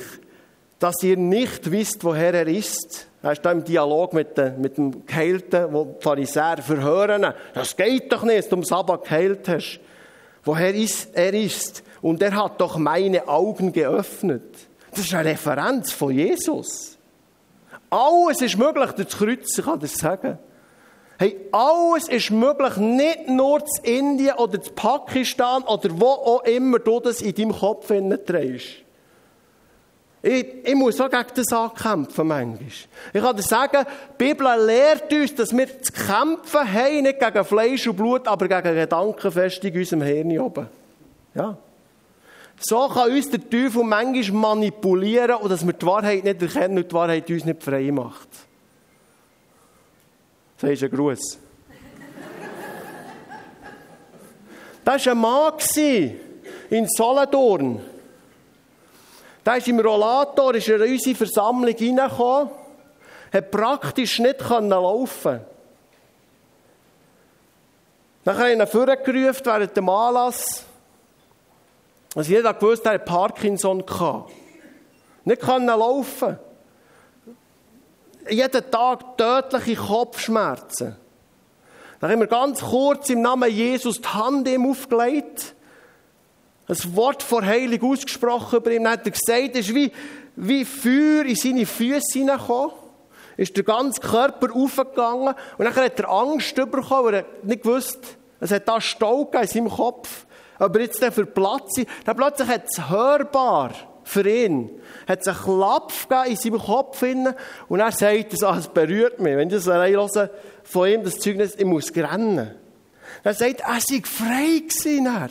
dass 0.79 1.03
ihr 1.03 1.17
nicht 1.17 1.71
wisst, 1.71 2.03
woher 2.03 2.33
er 2.33 2.47
ist. 2.47 3.07
Er 3.21 3.33
ist 3.33 3.41
da 3.43 3.51
im 3.51 3.63
Dialog 3.63 4.13
mit, 4.13 4.37
den, 4.37 4.61
mit 4.61 4.77
dem 4.77 5.05
Geheilten, 5.05 5.73
wo 5.73 5.85
die 5.85 6.03
Pharisäer 6.03 6.57
verhören. 6.59 7.33
Das 7.53 7.75
geht 7.75 8.11
doch 8.11 8.23
nicht, 8.23 8.39
dass 8.39 8.49
du 8.49 8.55
am 8.55 8.63
Sabbat 8.63 9.03
geheilt 9.03 9.47
hast. 9.49 9.79
Woher 10.43 10.73
ist, 10.73 11.09
er 11.13 11.33
ist. 11.33 11.83
Und 12.01 12.21
er 12.21 12.33
hat 12.35 12.61
doch 12.61 12.77
meine 12.77 13.27
Augen 13.27 13.73
geöffnet. 13.73 14.69
Das 14.91 15.01
ist 15.01 15.13
eine 15.13 15.31
Referenz 15.31 15.91
von 15.91 16.11
Jesus. 16.11 16.97
Alles 17.89 18.41
ist 18.41 18.57
möglich 18.57 18.91
durch 18.91 19.07
das 19.09 19.17
Kreuz, 19.17 19.57
ich 19.57 19.65
kann 19.65 19.79
das 19.79 19.93
sagen. 19.95 20.37
Hey, 21.21 21.35
alles 21.51 22.07
ist 22.07 22.31
möglich, 22.31 22.77
nicht 22.77 23.27
nur 23.27 23.61
in 23.83 24.11
Indien 24.11 24.35
oder 24.35 24.53
in 24.53 24.73
Pakistan 24.73 25.63
oder 25.63 25.89
wo 25.99 26.05
auch 26.05 26.43
immer 26.45 26.79
du 26.79 27.01
das 27.01 27.19
in 27.19 27.35
deinem 27.35 27.51
Kopf 27.51 27.87
trägst. 27.87 28.67
Ich, 30.21 30.45
ich 30.63 30.75
muss 30.75 31.01
auch 31.01 31.09
gegen 31.09 31.27
das 31.35 31.51
ankämpfen, 31.51 32.25
manchmal. 32.25 32.69
Ich 33.13 33.21
kann 33.21 33.35
dir 33.35 33.41
sagen, 33.41 33.85
die 34.17 34.23
Bibel 34.23 34.47
lehrt 34.65 35.11
uns, 35.11 35.35
dass 35.35 35.51
wir 35.51 35.81
zu 35.81 35.91
kämpfen 35.91 36.73
haben, 36.73 37.01
nicht 37.01 37.19
gegen 37.19 37.43
Fleisch 37.43 37.85
und 37.87 37.97
Blut, 37.97 38.25
aber 38.25 38.47
gegen 38.47 38.75
Gedankenfestung 38.75 39.71
in 39.71 39.79
unserem 39.79 40.01
Hirn 40.03 40.39
oben. 40.39 40.67
Ja. 41.35 41.57
So 42.61 42.87
kann 42.87 43.11
uns 43.11 43.29
der 43.29 43.41
Teufel 43.49 43.83
manchmal 43.83 44.55
manipulieren 44.55 45.35
und 45.35 45.51
dass 45.51 45.65
wir 45.65 45.73
die 45.73 45.85
Wahrheit 45.85 46.23
nicht 46.23 46.41
erkennen 46.41 46.77
und 46.77 46.89
die 46.89 46.95
Wahrheit 46.95 47.29
uns 47.29 47.43
nicht 47.43 47.61
frei 47.61 47.91
macht. 47.91 48.48
Sagst 50.61 50.81
du 50.81 50.85
einen 50.87 50.95
Gruß? 50.95 51.39
Das 54.83 55.05
war 55.05 55.13
ein 55.13 55.19
Mann 55.19 55.53
in 56.69 56.87
Solothurn. 56.87 57.79
Der 59.45 59.55
ist 59.55 59.67
im 59.69 59.79
Rollator 59.79 60.55
ist 60.55 60.67
in 60.67 60.81
unsere 60.81 61.15
Versammlung 61.15 61.73
reingekommen, 61.73 62.49
hat 63.31 63.51
praktisch 63.51 64.19
nicht 64.19 64.41
laufen 64.49 65.39
Dann 68.25 68.37
habe 68.37 68.51
ich 68.51 68.59
ihn 68.59 68.67
vorgerufen 68.67 69.45
während 69.45 69.77
dem 69.77 69.89
Anlass. 69.89 70.65
Also 72.15 72.31
jeder 72.31 72.53
gewusst, 72.53 72.85
er 72.85 72.95
hat 72.95 73.05
Parkinson 73.05 73.85
gehabt. 73.85 74.33
Nicht 75.23 75.41
laufen. 75.43 76.37
Jeden 78.29 78.71
Tag 78.71 79.17
tödliche 79.17 79.75
Kopfschmerzen. 79.75 80.95
Dann 81.99 82.11
haben 82.11 82.19
wir 82.19 82.27
ganz 82.27 82.61
kurz 82.61 83.09
im 83.09 83.21
Namen 83.21 83.51
Jesus 83.51 83.99
die 84.01 84.07
Hand 84.07 84.47
ihm 84.47 84.69
aufgelegt 84.69 85.55
ein 86.69 86.95
Wort 86.95 87.23
vor 87.23 87.43
Heilig 87.43 87.81
ausgesprochen 87.81 88.57
über 88.59 88.71
ihn. 88.71 88.83
Dann 88.83 88.93
hat 88.93 89.05
er 89.05 89.11
gesagt, 89.11 89.55
es 89.55 89.67
ist 89.67 89.75
wie, 89.75 89.91
wie 90.35 90.63
Feuer 90.63 91.25
in 91.25 91.35
seine 91.35 91.65
Füße 91.65 92.19
hineingekommen. 92.19 92.75
Ist 93.37 93.55
der 93.55 93.63
ganze 93.63 94.01
Körper 94.01 94.53
aufgegangen. 94.53 95.33
Und 95.57 95.65
dann 95.65 95.75
hat 95.75 95.99
er 95.99 96.09
Angst 96.09 96.55
bekommen, 96.55 97.05
weil 97.05 97.13
er 97.15 97.25
nicht 97.43 97.63
gewusst, 97.63 97.99
es 98.39 98.51
hat 98.51 98.67
da 98.67 98.79
Stau 98.79 99.29
in 99.31 99.47
seinem 99.47 99.69
Kopf. 99.69 100.25
Aber 100.59 100.79
jetzt 100.79 101.01
der 101.01 101.11
für 101.11 101.25
Platz. 101.25 101.81
Dann 102.05 102.15
plötzlich 102.15 102.47
hat 102.47 102.65
es 102.69 102.89
hörbar 102.89 103.71
für 104.09 104.27
ihn, 104.27 104.71
hat 105.07 105.21
es 105.21 105.27
einen 105.27 105.37
Klapp 105.37 105.93
in 106.27 106.35
seinem 106.35 106.59
Kopf 106.59 106.99
hin. 106.99 107.29
Und 107.67 107.79
er 107.79 107.91
sagt, 107.91 108.33
das, 108.33 108.57
es 108.57 108.67
berührt 108.67 109.19
mich. 109.19 109.37
Wenn 109.37 109.49
ich 109.49 109.63
das 109.63 109.67
höre 109.67 110.29
von 110.63 110.89
ihm, 110.89 111.03
das 111.03 111.19
Zeugnis, 111.19 111.55
ich 111.55 111.65
muss 111.65 111.95
rennen. 111.95 112.55
Er 113.23 113.33
sagt, 113.33 113.61
er 113.61 113.79
sei 113.79 114.01
frei 114.03 114.63
gewesen. 114.67 115.29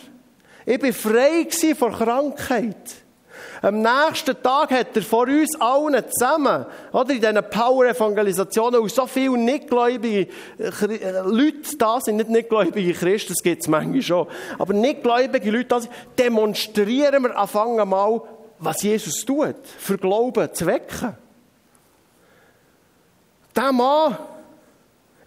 Ich 0.64 0.83
war 0.83 0.93
frei 0.93 1.75
vor 1.75 1.91
Krankheit. 1.91 2.77
Am 3.62 3.83
nächsten 3.83 4.41
Tag 4.41 4.71
hat 4.71 4.97
er 4.97 5.03
vor 5.03 5.27
uns 5.27 5.61
allen 5.61 6.05
zusammen, 6.11 6.67
oder, 6.93 7.11
in 7.12 7.21
diesen 7.21 7.51
Power-Evangelisationen, 7.51 8.81
wo 8.81 8.88
so 8.88 9.07
viele 9.07 9.37
nichtgläubige 9.37 10.29
Leute 11.25 11.77
da 11.77 12.01
sind, 12.01 12.19
nicht 12.19 12.31
nichtgläubige 12.31 12.93
Christen, 12.93 13.33
das 13.33 13.43
gibt 13.43 13.62
es 13.62 13.69
manchmal 13.69 14.03
schon, 14.03 14.27
aber 14.59 14.75
nichtgläubige 14.75 15.51
Leute 15.51 15.64
da 15.64 15.81
sind, 15.81 15.93
demonstrieren 16.19 17.25
wir 17.25 17.37
anfangen 17.37 17.88
mal, 17.88 18.23
was 18.59 18.83
Jesus 18.83 19.25
tut, 19.25 19.57
für 19.79 19.99
Glauben 19.99 20.53
zu 20.53 20.66
wecken. 20.66 21.16
Der 23.55 23.73
Mann, 23.73 24.16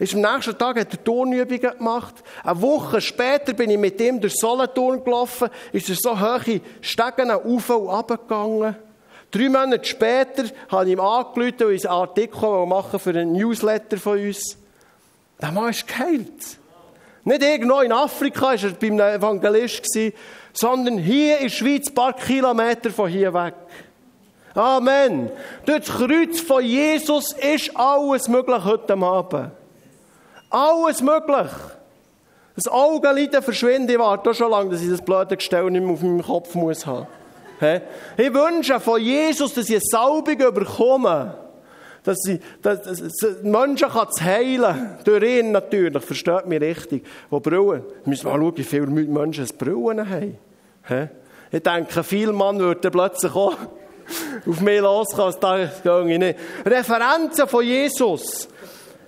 ist 0.01 0.15
am 0.15 0.21
nächsten 0.21 0.57
Tag 0.57 0.79
hat 0.79 0.91
er 0.91 1.03
Turnübungen 1.03 1.77
gemacht. 1.77 2.15
Eine 2.43 2.59
Woche 2.59 2.99
später 3.01 3.53
bin 3.53 3.69
ich 3.69 3.77
mit 3.77 4.01
ihm 4.01 4.19
durch 4.19 4.33
Solothurn 4.33 5.03
gelaufen, 5.03 5.49
ist 5.71 5.89
er 5.89 5.95
so 5.95 6.19
hohe 6.19 6.59
Stegen 6.81 7.29
auf 7.29 7.69
und 7.69 7.89
ab 7.89 8.07
gegangen. 8.07 8.75
Drei 9.29 9.47
Monate 9.47 9.85
später 9.85 10.45
habe 10.69 10.85
ich 10.85 10.93
ihm 10.93 10.99
angerufen 10.99 11.67
und 11.67 11.85
einen 11.85 11.85
Artikel 11.85 12.65
machen 12.65 12.99
für 12.99 13.11
einen 13.11 13.33
Newsletter 13.33 13.97
von 13.97 14.17
uns. 14.17 14.57
Der 15.39 15.51
Mann 15.51 15.69
ist 15.69 15.87
geheilt. 15.87 16.57
Nicht 17.23 17.43
irgendwo 17.43 17.81
in 17.81 17.91
Afrika 17.91 18.47
war 18.47 18.55
er 18.55 18.71
bei 18.71 18.87
einem 18.87 18.99
Evangelist, 19.01 19.85
sondern 20.53 20.97
hier 20.97 21.37
in 21.37 21.43
der 21.43 21.49
Schweiz, 21.49 21.89
ein 21.89 21.95
paar 21.95 22.13
Kilometer 22.13 22.89
von 22.89 23.09
hier 23.09 23.33
weg. 23.33 23.53
Amen. 24.53 25.29
Durch 25.65 25.85
das 25.85 25.95
Kreuz 25.97 26.39
von 26.41 26.63
Jesus 26.63 27.33
ist 27.33 27.75
alles 27.75 28.27
möglich 28.27 28.63
heute 28.63 28.93
Abend. 28.93 29.51
Alles 30.49 31.01
möglich. 31.01 31.51
Das 32.55 32.67
Augenliden 32.67 33.41
verschwindet. 33.41 33.91
Ich 33.91 33.99
warte 33.99 34.33
schon 34.33 34.51
lange, 34.51 34.71
dass 34.71 34.81
ich 34.81 34.89
das 34.89 35.01
blöde 35.01 35.37
Gestell 35.37 35.71
nicht 35.71 35.81
mehr 35.81 35.93
auf 35.93 36.01
meinem 36.01 36.21
Kopf 36.21 36.53
muss 36.53 36.85
haben. 36.85 37.07
Ich 38.17 38.33
wünsche 38.33 38.79
von 38.79 38.99
Jesus, 38.99 39.53
dass 39.53 39.69
ich 39.69 39.75
eine 39.75 39.81
Salbung 39.83 40.53
bekomme. 40.53 41.35
Dass, 42.03 42.17
sie, 42.23 42.39
dass, 42.61 42.81
dass, 42.81 43.43
Menschen 43.43 43.89
kann 43.89 44.07
heilen 44.21 44.97
Durch 45.03 45.23
ihn 45.23 45.51
natürlich, 45.51 46.03
versteht 46.03 46.47
mich 46.47 46.59
richtig. 46.59 47.05
Wo 47.29 47.39
Brillen. 47.39 47.83
Wir 47.83 48.09
müssen 48.09 48.27
mal 48.27 48.39
schauen, 48.39 48.57
wie 48.57 48.63
viele 48.63 48.87
Menschen 48.87 49.47
Brillen 49.57 50.09
haben. 50.09 50.37
Ich 51.51 51.61
denke, 51.61 52.03
viele 52.03 52.33
Mann 52.33 52.57
würden 52.59 52.91
plötzlich 52.91 53.35
auch 53.35 53.55
auf 54.47 54.61
mich 54.61 54.79
loskommen. 54.79 55.35
Das 55.39 55.83
gehe 55.83 56.11
ich 56.11 56.19
nicht. 56.19 56.39
Referenzen 56.65 57.47
von 57.47 57.63
Jesus. 57.63 58.47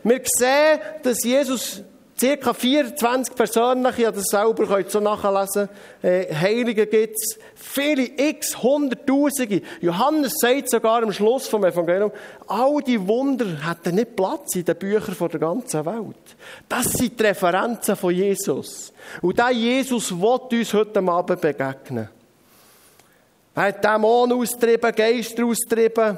Wir 0.03 0.21
sehen, 0.25 0.79
dass 1.01 1.23
Jesus 1.23 1.81
ca. 2.19 2.53
24 2.53 3.35
persönliche, 3.35 4.01
ich 4.03 4.07
das 4.07 4.25
selber 4.25 4.67
könnt 4.67 4.91
so 4.91 4.99
nachlesen, 4.99 5.69
äh, 6.01 6.33
Heilige 6.33 6.87
gibt 6.87 7.15
es, 7.15 7.39
viele 7.55 8.05
x, 8.05 8.61
hunderttausende. 8.61 9.61
Johannes 9.81 10.33
sagt 10.39 10.69
sogar 10.69 11.03
am 11.03 11.11
Schluss 11.11 11.47
vom 11.47 11.65
Evangelium, 11.65 12.11
all 12.47 12.81
die 12.81 13.07
Wunder 13.07 13.45
hätten 13.67 13.95
nicht 13.95 14.15
Platz 14.15 14.55
in 14.55 14.65
den 14.65 14.75
Büchern 14.75 15.29
der 15.29 15.39
ganzen 15.39 15.85
Welt. 15.85 16.35
Das 16.69 16.91
sind 16.93 17.19
die 17.19 17.23
Referenzen 17.23 17.95
von 17.95 18.13
Jesus. 18.13 18.93
Und 19.21 19.37
dieser 19.37 19.51
Jesus 19.51 20.11
will 20.11 20.59
uns 20.59 20.73
heute 20.73 20.99
Abend 20.99 21.41
begegnen. 21.41 22.09
Er 23.55 23.63
hat 23.63 23.83
Dämonen 23.83 24.39
austrieben, 24.39 24.91
Geister 24.95 25.45
austrieben, 25.45 26.17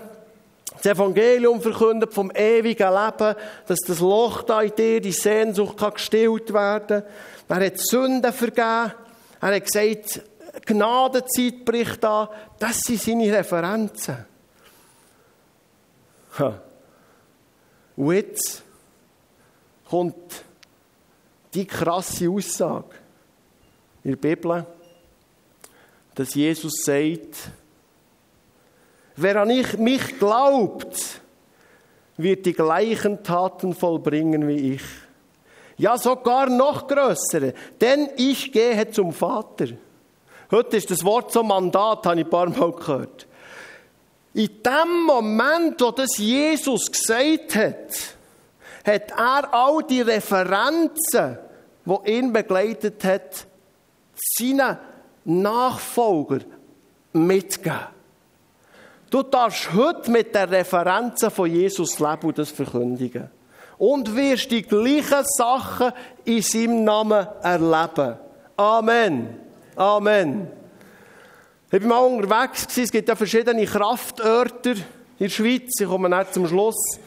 das 0.77 0.85
Evangelium 0.85 1.61
verkündet 1.61 2.13
vom 2.13 2.31
ewigen 2.31 2.93
Leben, 2.93 3.35
dass 3.67 3.79
das 3.79 3.99
Loch 3.99 4.43
da 4.43 4.61
in 4.61 4.75
dir, 4.75 5.01
die 5.01 5.11
Sehnsucht 5.11 5.77
kann 5.77 5.93
gestillt 5.93 6.53
werden. 6.53 7.03
Er 7.47 7.65
hat 7.65 7.79
Sünden 7.79 8.33
vergeben. 8.33 8.93
Er 9.41 9.55
hat 9.55 9.65
gesagt, 9.65 10.21
Gnadenzeit 10.65 11.65
bricht 11.65 12.03
an. 12.03 12.29
Das 12.59 12.79
sind 12.79 13.01
seine 13.01 13.31
Referenzen. 13.31 14.25
Und 17.95 18.13
jetzt 18.13 18.63
kommt 19.89 20.43
die 21.53 21.65
krasse 21.65 22.29
Aussage 22.29 22.95
in 24.03 24.11
der 24.11 24.17
Bibel, 24.17 24.65
dass 26.13 26.33
Jesus 26.33 26.73
sagt, 26.83 27.51
Wer 29.17 29.41
an 29.41 29.47
mich 29.77 30.19
glaubt, 30.19 31.21
wird 32.17 32.45
die 32.45 32.53
gleichen 32.53 33.23
Taten 33.23 33.73
vollbringen 33.73 34.47
wie 34.47 34.73
ich. 34.73 34.83
Ja, 35.77 35.97
sogar 35.97 36.49
noch 36.49 36.87
größere, 36.87 37.53
denn 37.79 38.09
ich 38.17 38.51
gehe 38.51 38.89
zum 38.91 39.11
Vater. 39.11 39.67
Heute 40.51 40.77
ist 40.77 40.91
das 40.91 41.03
Wort 41.03 41.31
so 41.31 41.43
Mandat, 41.43 42.05
habe 42.05 42.19
ich 42.19 42.25
ein 42.25 42.29
paar 42.29 42.49
Mal 42.49 42.71
gehört. 42.71 43.27
In 44.33 44.49
dem 44.63 45.03
Moment, 45.05 45.81
wo 45.81 45.91
das 45.91 46.17
Jesus 46.17 46.91
gesagt 46.91 47.55
hat, 47.55 48.15
hat 48.85 49.11
er 49.11 49.53
all 49.53 49.83
die 49.83 50.01
Referenzen, 50.01 51.37
die 51.85 52.11
ihn 52.11 52.31
begleitet 52.31 53.03
hat, 53.03 53.47
seinen 54.37 54.77
Nachfolger 55.23 56.39
mitgegeben. 57.13 57.94
Du 59.15 59.23
darfst 59.23 59.71
heute 59.71 60.11
mit 60.11 60.35
der 60.35 60.51
Referenzen 60.51 61.31
von 61.31 61.49
Jesus 61.49 61.99
leben 61.99 62.27
und 62.27 62.37
das 62.37 62.51
verkündigen. 62.51 63.29
Und 63.77 64.13
wirst 64.13 64.51
die 64.51 64.61
gleichen 64.61 65.23
Sachen 65.23 65.93
in 66.25 66.41
seinem 66.41 66.83
Namen 66.83 67.25
erleben. 67.41 68.17
Amen. 68.57 69.39
Amen. 69.77 70.49
Ich 71.71 71.81
war 71.83 71.87
mal 71.87 71.99
unterwegs, 71.99 72.77
es 72.77 72.91
gibt 72.91 73.07
ja 73.07 73.15
verschiedene 73.15 73.65
Kraftörter 73.65 74.71
in 74.71 74.83
der 75.17 75.29
Schweiz. 75.29 75.71
Ich 75.79 75.87
komme 75.87 76.09
nicht 76.09 76.33
zum 76.33 76.45
Schluss. 76.45 76.99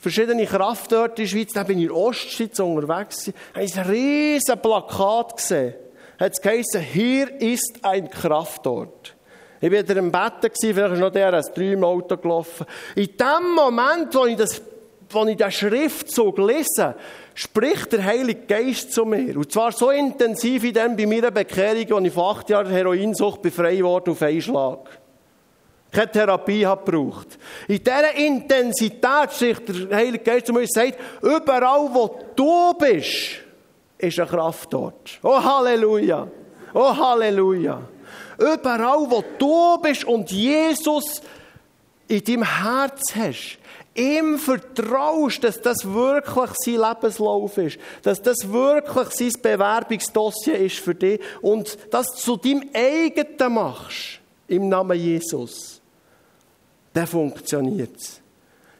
Verschiedene 0.00 0.44
Kraftörter 0.44 1.16
in 1.16 1.24
der 1.24 1.26
Schweiz. 1.28 1.52
Dann 1.54 1.66
bin 1.66 1.78
ich 1.78 1.84
in 1.84 1.88
der 1.88 1.96
Ostschweiz 1.96 2.60
unterwegs. 2.60 3.32
Ich 3.58 3.78
habe 3.78 3.88
ein 3.88 3.90
riesiges 3.90 4.60
Plakat 4.60 5.38
gesehen. 5.38 5.74
Hat 6.20 6.32
es 6.32 6.42
geheißen, 6.42 6.82
hier 6.82 7.40
ist 7.40 7.78
ein 7.80 8.10
Kraftort. 8.10 9.16
Ich 9.62 9.70
war 9.70 9.78
wieder 9.78 9.96
im 9.96 10.10
Bett, 10.10 10.52
vielleicht 10.60 10.92
ist 10.92 10.98
noch 10.98 11.12
der 11.12 11.32
als 11.32 11.52
drei 11.52 11.74
im 11.74 11.84
Auto 11.84 12.16
gelaufen. 12.16 12.66
In 12.96 13.16
dem 13.16 13.54
Moment, 13.54 14.12
wo 14.12 14.26
ich, 14.26 14.34
das, 14.36 14.60
wo 15.08 15.24
ich 15.24 15.36
den 15.36 15.52
Schriftzug 15.52 16.36
lese, 16.38 16.96
spricht 17.32 17.92
der 17.92 18.02
Heilige 18.04 18.40
Geist 18.40 18.92
zu 18.92 19.04
mir. 19.04 19.36
Und 19.36 19.52
zwar 19.52 19.70
so 19.70 19.90
intensiv 19.90 20.64
wie 20.64 20.72
dann 20.72 20.96
bei 20.96 21.06
meiner 21.06 21.30
Bekehrung, 21.30 21.92
als 21.92 22.06
ich 22.08 22.12
vor 22.12 22.36
acht 22.36 22.50
Jahren 22.50 22.72
Heroinsucht 22.72 23.40
befreit 23.40 23.80
wurde 23.84 24.10
auf 24.10 24.22
einen 24.22 24.42
Schlag. 24.42 24.98
Keine 25.92 26.10
Therapie 26.10 26.66
hat 26.66 26.84
gebraucht. 26.84 27.38
In 27.68 27.84
dieser 27.84 28.14
Intensität 28.16 29.32
spricht 29.32 29.90
der 29.90 29.96
Heilige 29.96 30.24
Geist 30.24 30.46
zu 30.46 30.52
mir 30.52 30.62
und 30.62 30.72
sagt, 30.72 30.98
überall 31.22 31.88
wo 31.92 32.18
du 32.34 32.74
bist, 32.74 33.42
ist 33.96 34.18
eine 34.18 34.28
Kraft 34.28 34.72
dort. 34.72 35.20
Oh 35.22 35.40
Halleluja! 35.40 36.26
Oh 36.74 36.96
Halleluja! 36.96 37.80
Überall, 38.38 39.10
wo 39.10 39.24
du 39.38 39.78
bist 39.82 40.04
und 40.04 40.30
Jesus 40.30 41.22
in 42.08 42.24
deinem 42.24 42.44
Herz 42.44 43.00
hast, 43.14 43.58
ihm 43.94 44.38
vertraust, 44.38 45.44
dass 45.44 45.60
das 45.60 45.84
wirklich 45.84 46.50
sein 46.64 46.80
Lebenslauf 46.80 47.58
ist, 47.58 47.78
dass 48.02 48.22
das 48.22 48.50
wirklich 48.50 49.08
sein 49.10 49.42
Bewerbungsdossier 49.42 50.58
ist 50.58 50.78
für 50.78 50.94
dich 50.94 51.20
und 51.40 51.76
das 51.90 52.06
zu 52.16 52.36
deinem 52.36 52.68
eigenen 52.72 53.52
machst, 53.52 54.20
im 54.48 54.68
Namen 54.68 54.98
Jesus, 54.98 55.80
dann 56.92 57.06
funktioniert 57.06 57.96
es. 57.96 58.20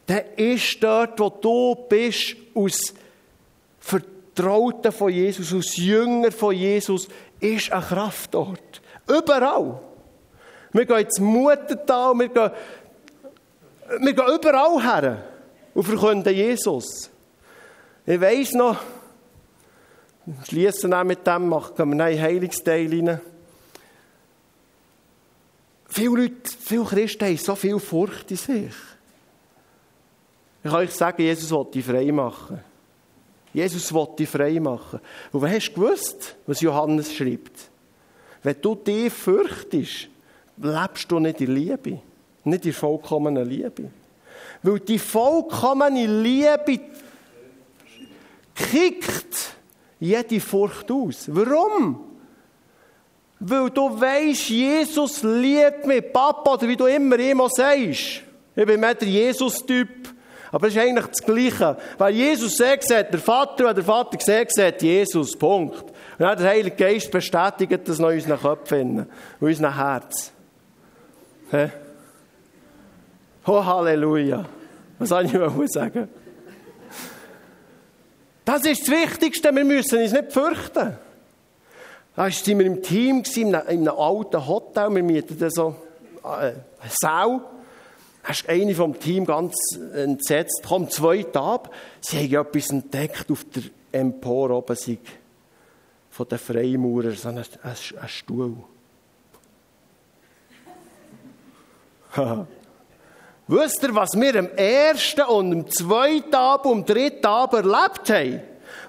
Dann 0.05 0.23
ist 0.35 0.83
dort, 0.83 1.19
wo 1.19 1.29
du 1.29 1.75
bist, 1.87 2.35
aus 2.53 2.93
Vertrauten 3.79 4.91
von 4.91 5.11
Jesus, 5.11 5.53
aus 5.53 5.77
Jünger 5.77 6.31
von 6.31 6.53
Jesus, 6.53 7.07
ist 7.39 7.71
eine 7.71 7.81
Kraft 7.81 8.33
dort. 8.33 8.81
Überall. 9.07 9.79
Wir 10.71 10.85
gehen 10.85 10.97
ins 10.97 11.19
Muttertal, 11.19 12.13
wir 12.17 12.29
gehen 12.29 12.51
wir 13.99 14.13
gehen 14.13 14.35
überall 14.35 14.81
her 14.81 15.23
und 15.73 15.83
verkünden 15.83 16.33
Jesus. 16.33 17.09
Ich 18.05 18.19
weiss 18.19 18.53
noch, 18.53 18.77
schließen 20.47 20.93
auch 20.93 21.03
mit 21.03 21.25
dem, 21.25 21.49
machen 21.49 21.73
wir 21.77 22.05
einen 22.05 22.21
Heilungsteil 22.21 22.89
rein. 22.89 23.21
Viele 25.87 26.21
Leute, 26.21 26.51
viele 26.59 26.85
Christen 26.85 27.25
haben 27.25 27.37
so 27.37 27.55
viel 27.55 27.79
Furcht 27.79 28.31
in 28.31 28.37
sich. 28.37 28.73
Ich 30.63 30.71
kann 30.71 30.79
euch 30.79 30.91
sagen, 30.91 31.21
Jesus 31.21 31.51
wollte 31.51 31.73
dich 31.73 31.85
frei 31.85 32.11
machen. 32.11 32.59
Jesus 33.53 33.93
wollte 33.93 34.15
dich 34.17 34.29
frei 34.29 34.59
machen. 34.59 34.99
Und 35.31 35.41
wer 35.41 35.51
hast 35.51 35.69
du 35.69 35.73
gewusst, 35.73 36.35
was 36.47 36.61
Johannes 36.61 37.13
schreibt? 37.13 37.69
Wenn 38.43 38.55
du 38.61 38.75
dich 38.75 39.11
fürchtest, 39.11 40.09
lebst 40.57 41.11
du 41.11 41.19
nicht 41.19 41.41
in 41.41 41.55
Liebe. 41.55 41.99
Nicht 42.43 42.65
die 42.65 42.73
vollkommene 42.73 43.43
Liebe. 43.43 43.89
Weil 44.61 44.79
die 44.79 44.99
vollkommene 44.99 46.05
Liebe 46.05 46.79
kickt 48.53 49.53
jede 49.99 50.39
Furcht 50.39 50.91
aus. 50.91 51.25
Warum? 51.27 51.99
Weil 53.39 53.69
du 53.69 53.99
weißt, 53.99 54.49
Jesus 54.49 55.23
liebt 55.23 55.85
mich, 55.85 56.13
Papa, 56.13 56.53
oder 56.53 56.67
wie 56.67 56.77
du 56.77 56.85
immer 56.85 57.17
immer 57.19 57.49
sagst. 57.49 58.21
Ich 58.55 58.65
bin 58.65 58.79
mehr 58.79 58.93
der 58.95 59.07
Jesus-Typ. 59.07 59.89
Aber 60.51 60.67
es 60.67 60.75
ist 60.75 60.81
eigentlich 60.81 61.07
das 61.07 61.23
Gleiche. 61.23 61.77
Weil 61.97 62.13
Jesus 62.13 62.55
sagt, 62.55 62.83
sagt 62.83 63.11
der 63.11 63.19
Vater, 63.19 63.69
und 63.69 63.75
der 63.75 63.83
Vater 63.83 64.17
sagt, 64.19 64.53
sagt 64.53 64.81
Jesus. 64.81 65.35
Punkt. 65.35 65.83
Dann 66.23 66.37
der 66.37 66.51
Heilige 66.51 66.77
Geist 66.77 67.11
bestätigt 67.11 67.81
das 67.85 67.99
noch 67.99 68.07
in 68.07 68.15
unseren 68.15 68.39
Köpfen, 68.39 68.99
in 68.99 69.07
unserem 69.41 69.75
Herz. 69.75 70.31
He? 71.51 71.67
Oh, 73.45 73.65
Halleluja. 73.65 74.45
Was 74.99 75.09
soll 75.09 75.25
ich 75.25 75.71
sagen? 75.73 76.07
Das 78.45 78.65
ist 78.65 78.87
das 78.87 78.89
Wichtigste. 78.89 79.53
Wir 79.53 79.65
müssen 79.65 80.01
uns 80.01 80.13
nicht 80.13 80.31
fürchten. 80.31 80.97
Da 82.15 82.21
waren 82.21 82.31
wir 82.31 82.65
im 82.67 82.81
Team, 82.81 83.23
in 83.35 83.53
einem 83.53 83.89
alten 83.89 84.47
Hotel. 84.47 84.95
Wir 84.95 85.03
mieten 85.03 85.49
so 85.49 85.75
äh, 86.23 86.27
eine 86.27 86.55
Sau. 87.01 87.41
Da 88.23 88.31
ist 88.31 88.47
eine 88.47 88.73
vom 88.73 88.97
Team 88.97 89.25
ganz 89.25 89.55
entsetzt. 89.93 90.63
Kommt 90.65 90.93
zwei 90.93 91.23
Tage. 91.23 91.69
Sie 91.99 92.37
haben 92.37 92.47
etwas 92.47 92.69
entdeckt 92.69 93.29
auf 93.29 93.45
der 93.53 93.63
Empore 93.91 94.53
oben. 94.53 94.77
Von 96.13 96.27
den 96.27 96.37
Freimaurern. 96.37 97.15
So 97.15 97.29
ein, 97.29 97.39
ein, 97.39 97.45
ein 97.63 98.07
Stuhl. 98.07 98.55
Wisst 103.47 103.81
ihr, 103.81 103.95
was 103.95 104.11
wir 104.13 104.35
am 104.35 104.49
ersten 104.49 105.23
und 105.23 105.51
am 105.51 105.67
zweiten 105.67 106.35
Abend 106.35 106.65
und 106.67 106.71
am 106.81 106.85
dritten 106.85 107.25
Abend 107.25 107.65
erlebt 107.65 108.09
haben? 108.11 108.41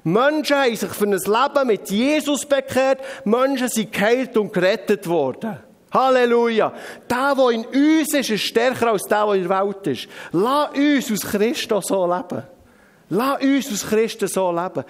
Menschen 0.02 0.56
haben 0.56 0.76
sich 0.76 0.90
für 0.90 1.06
ein 1.06 1.12
Leben 1.12 1.66
mit 1.66 1.90
Jesus 1.90 2.44
bekehrt. 2.44 3.00
Menschen 3.24 3.68
sind 3.68 3.90
geheilt 3.90 4.36
und 4.36 4.52
gerettet 4.52 5.08
worden. 5.08 5.56
Halleluja. 5.94 6.74
Der, 7.08 7.34
der 7.34 7.48
in 7.48 7.64
uns 7.64 8.12
ist, 8.12 8.28
ist 8.28 8.42
stärker 8.42 8.92
als 8.92 9.04
der, 9.04 9.24
der 9.24 9.34
in 9.36 9.48
der 9.48 9.66
Welt 9.66 9.86
ist. 9.86 10.08
Lass 10.32 10.74
uns 10.74 11.10
aus 11.10 11.30
Christus 11.32 11.86
so 11.86 12.04
leben. 12.04 12.42
Lass 13.08 13.42
uns 13.42 13.72
aus 13.72 13.88
Christus 13.88 14.32
so 14.32 14.52
leben. 14.52 14.84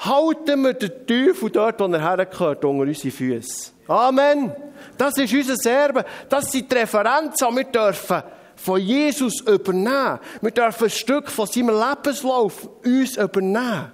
Halten 0.00 0.62
wir 0.62 0.74
den 0.74 1.06
Teufel 1.06 1.50
dort, 1.50 1.78
wo 1.78 1.84
er 1.84 2.00
hergehört, 2.00 2.64
unter 2.64 2.82
unsere 2.82 3.10
Füße. 3.10 3.72
Amen. 3.86 4.52
Das 4.96 5.18
ist 5.18 5.32
unser 5.32 5.70
Erbe. 5.70 6.04
Das 6.28 6.50
sind 6.50 6.70
die 6.70 6.76
Referenzen, 6.76 7.54
wir 7.54 7.64
dürfen 7.64 8.22
von 8.56 8.80
Jesus 8.80 9.40
übernehmen. 9.40 10.18
Wir 10.40 10.50
dürfen 10.50 10.84
ein 10.84 10.90
Stück 10.90 11.30
von 11.30 11.46
seinem 11.46 11.70
Lebenslauf 11.70 12.68
uns 12.84 13.16
übernehmen. 13.16 13.92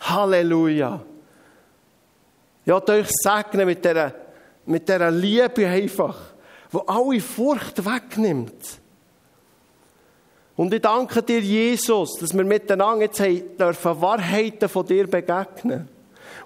Halleluja. 0.00 1.00
Will 2.64 2.74
euch 2.74 3.08
segnen 3.22 3.66
mit 3.66 3.84
dieser, 3.84 4.14
mit 4.66 4.88
dieser 4.88 5.10
Liebe 5.10 5.66
einfach, 5.66 6.16
die 6.72 6.78
alle 6.86 7.20
Furcht 7.20 7.84
wegnimmt. 7.84 8.79
Und 10.60 10.74
ich 10.74 10.82
danke 10.82 11.22
dir, 11.22 11.40
Jesus, 11.40 12.18
dass 12.18 12.36
wir 12.36 12.44
miteinander 12.44 13.06
jetzt 13.06 13.18
dürfen 13.18 14.02
Wahrheiten 14.02 14.68
von 14.68 14.84
dir 14.84 15.06
begegnen. 15.06 15.88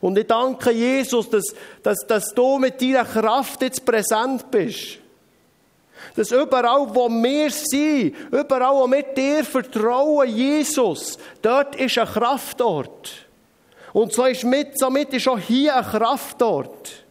Und 0.00 0.16
ich 0.16 0.28
danke 0.28 0.70
Jesus, 0.70 1.28
dass, 1.28 1.52
dass, 1.82 1.98
dass 2.06 2.32
du 2.32 2.60
mit 2.60 2.80
deiner 2.80 3.04
Kraft 3.04 3.60
jetzt 3.62 3.84
präsent 3.84 4.48
bist. 4.52 4.98
Dass 6.14 6.30
überall, 6.30 6.94
wo 6.94 7.08
wir 7.08 7.50
sind, 7.50 8.14
überall, 8.30 8.76
wo 8.76 8.88
wir 8.88 9.02
dir 9.02 9.44
vertrauen, 9.44 10.28
Jesus, 10.28 11.18
dort 11.42 11.74
ist 11.74 11.98
ein 11.98 12.06
Kraftort. 12.06 13.10
Und 13.92 14.12
so 14.12 14.26
ist 14.26 14.44
mit, 14.44 14.78
somit 14.78 15.12
ist 15.12 15.26
auch 15.26 15.40
hier 15.40 15.74
ein 15.74 15.84
Kraftort. 15.84 17.04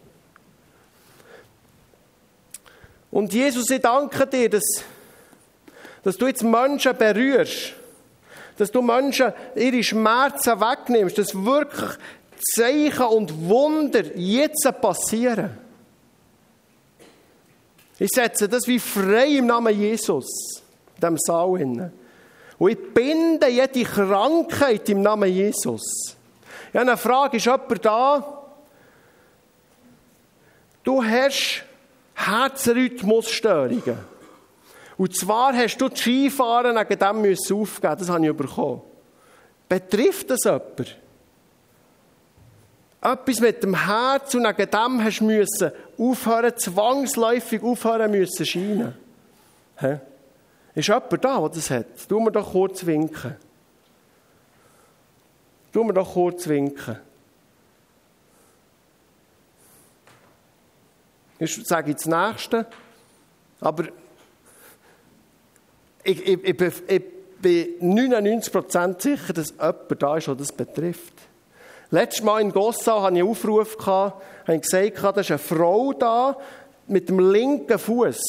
Und 3.11 3.33
Jesus, 3.33 3.69
ich 3.69 3.81
danke 3.81 4.25
dir, 4.25 4.49
dass, 4.49 4.85
dass 6.03 6.17
du 6.17 6.27
jetzt 6.27 6.43
Menschen 6.43 6.95
berührst. 6.97 7.73
Dass 8.57 8.71
du 8.71 8.81
Menschen 8.81 9.33
ihre 9.55 9.83
Schmerzen 9.83 10.59
wegnimmst. 10.59 11.17
Dass 11.17 11.33
wirklich 11.33 11.91
Zeichen 12.55 13.05
und 13.05 13.47
Wunder 13.47 14.03
jetzt 14.15 14.69
passieren. 14.81 15.57
Ich 17.99 18.09
setze 18.13 18.49
das 18.49 18.67
wie 18.67 18.79
frei 18.79 19.37
im 19.37 19.45
Namen 19.45 19.79
Jesus, 19.79 20.25
in 20.95 21.01
diesem 21.01 21.17
Saal. 21.17 21.57
Hin. 21.57 21.91
Und 22.57 22.71
ich 22.71 22.93
binde 22.93 23.47
jede 23.47 23.83
Krankheit 23.83 24.89
im 24.89 25.01
Namen 25.01 25.29
Jesus. 25.29 26.17
Ja, 26.73 26.81
eine 26.81 26.97
Frage, 26.97 27.37
ist 27.37 27.45
jemand 27.45 27.85
da? 27.85 28.41
Du 30.83 31.03
hast 31.03 31.63
Herzrhythmusstörungen. 32.15 34.12
Und 34.97 35.15
zwar 35.15 35.53
hast 35.53 35.77
du 35.77 35.89
das 35.89 35.99
Skifahren 35.99 36.75
wegen 36.75 36.99
dem 36.99 37.21
müssen 37.21 37.57
aufgeben. 37.57 37.95
Das 37.97 38.09
habe 38.09 38.27
ich 38.27 38.35
bekommen. 38.35 38.81
Betrifft 39.67 40.29
das 40.29 40.43
jemand? 40.43 40.97
Etwas 43.01 43.39
mit 43.39 43.63
dem 43.63 43.75
Herz 43.75 44.33
und 44.35 44.43
wegen 44.43 44.69
dem 44.69 45.03
hast 45.03 45.19
du 45.19 45.25
müssen 45.25 45.71
aufhören, 45.97 46.55
zwangsläufig 46.55 47.61
aufhören 47.63 48.11
müssen 48.11 48.45
scheinen. 48.45 48.95
Hä? 49.77 49.99
Ist 50.75 50.87
jemand 50.87 51.23
da, 51.23 51.39
der 51.39 51.49
das 51.49 51.69
hat? 51.69 51.85
Tu 52.07 52.19
mir 52.19 52.31
doch 52.31 52.51
kurz 52.51 52.85
winken. 52.85 53.35
Tu 55.71 55.83
mir 55.83 55.93
doch 55.93 56.13
kurz 56.13 56.47
winken. 56.47 56.99
Ich 61.39 61.65
sage 61.65 61.91
jetzt 61.91 62.07
das 62.07 62.29
Nächste, 62.31 62.67
aber 63.59 63.85
ich, 66.03 66.27
ich, 66.27 66.43
ich, 66.43 66.73
ich 66.87 67.01
bin 67.41 67.97
99% 67.97 69.01
sicher, 69.01 69.33
dass 69.33 69.51
jemand 69.51 70.01
da 70.01 70.17
ist, 70.17 70.27
der 70.27 70.35
das 70.35 70.51
betrifft. 70.51 71.13
Letztes 71.91 72.23
Mal 72.23 72.41
in 72.41 72.51
Gossau 72.51 73.01
hatte 73.01 73.15
ich 73.15 73.21
einen 73.21 73.29
Aufruf, 73.29 73.77
habe 73.85 74.59
gesagt, 74.59 75.03
da 75.03 75.09
ist 75.21 75.31
eine 75.31 75.37
Frau 75.37 75.93
da, 75.93 76.37
mit 76.87 77.09
dem 77.09 77.19
linken 77.19 77.77
Fuß 77.77 78.19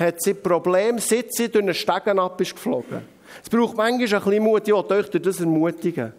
hat 0.00 0.22
sie 0.22 0.34
Problem, 0.34 0.98
sitzt 0.98 1.36
sie 1.36 1.50
durch 1.50 1.62
einen 1.62 1.74
Stegen 1.74 2.18
ab 2.18 2.40
ist 2.40 2.54
geflogen. 2.54 3.02
Es 3.42 3.50
braucht 3.50 3.76
manchmal 3.76 3.92
ein 3.92 4.24
bisschen 4.24 4.42
Mut, 4.42 4.62
ich 4.66 4.74
will 4.74 4.96
euch 4.96 5.10
durch 5.10 5.22
das 5.22 5.40
ermutigen. 5.40 6.12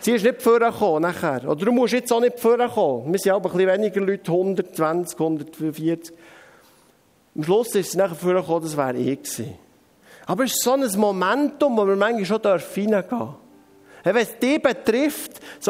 Sie 0.00 0.12
ist 0.12 0.24
nicht 0.24 0.42
vorgekommen 0.42 1.02
nachher. 1.02 1.48
Oder 1.48 1.64
du 1.64 1.72
musst 1.72 1.94
jetzt 1.94 2.12
auch 2.12 2.20
nicht 2.20 2.38
vorkommen. 2.38 3.12
Wir 3.12 3.18
sind 3.18 3.32
aber 3.32 3.50
ein 3.50 3.56
bisschen 3.56 3.72
weniger 3.72 4.00
Leute, 4.00 4.30
120, 4.30 5.18
140. 5.18 6.12
Am 7.36 7.44
Schluss 7.44 7.74
ist 7.74 7.92
sie 7.92 7.98
nachher 7.98 8.14
vorgekommen, 8.14 8.62
das 8.62 8.76
wäre 8.76 8.96
ich 8.96 9.22
gewesen. 9.22 9.54
Aber 10.26 10.44
es 10.44 10.52
ist 10.52 10.62
so 10.62 10.72
ein 10.72 10.98
Momentum, 10.98 11.76
wo 11.76 11.86
wir 11.86 11.96
manchmal 11.96 12.24
schon 12.24 12.40
reingehen 12.40 12.90
dürfen. 12.90 13.34
Wenn 14.02 14.16
es 14.16 14.38
dich 14.38 14.62
betrifft, 14.62 15.40
so 15.58 15.68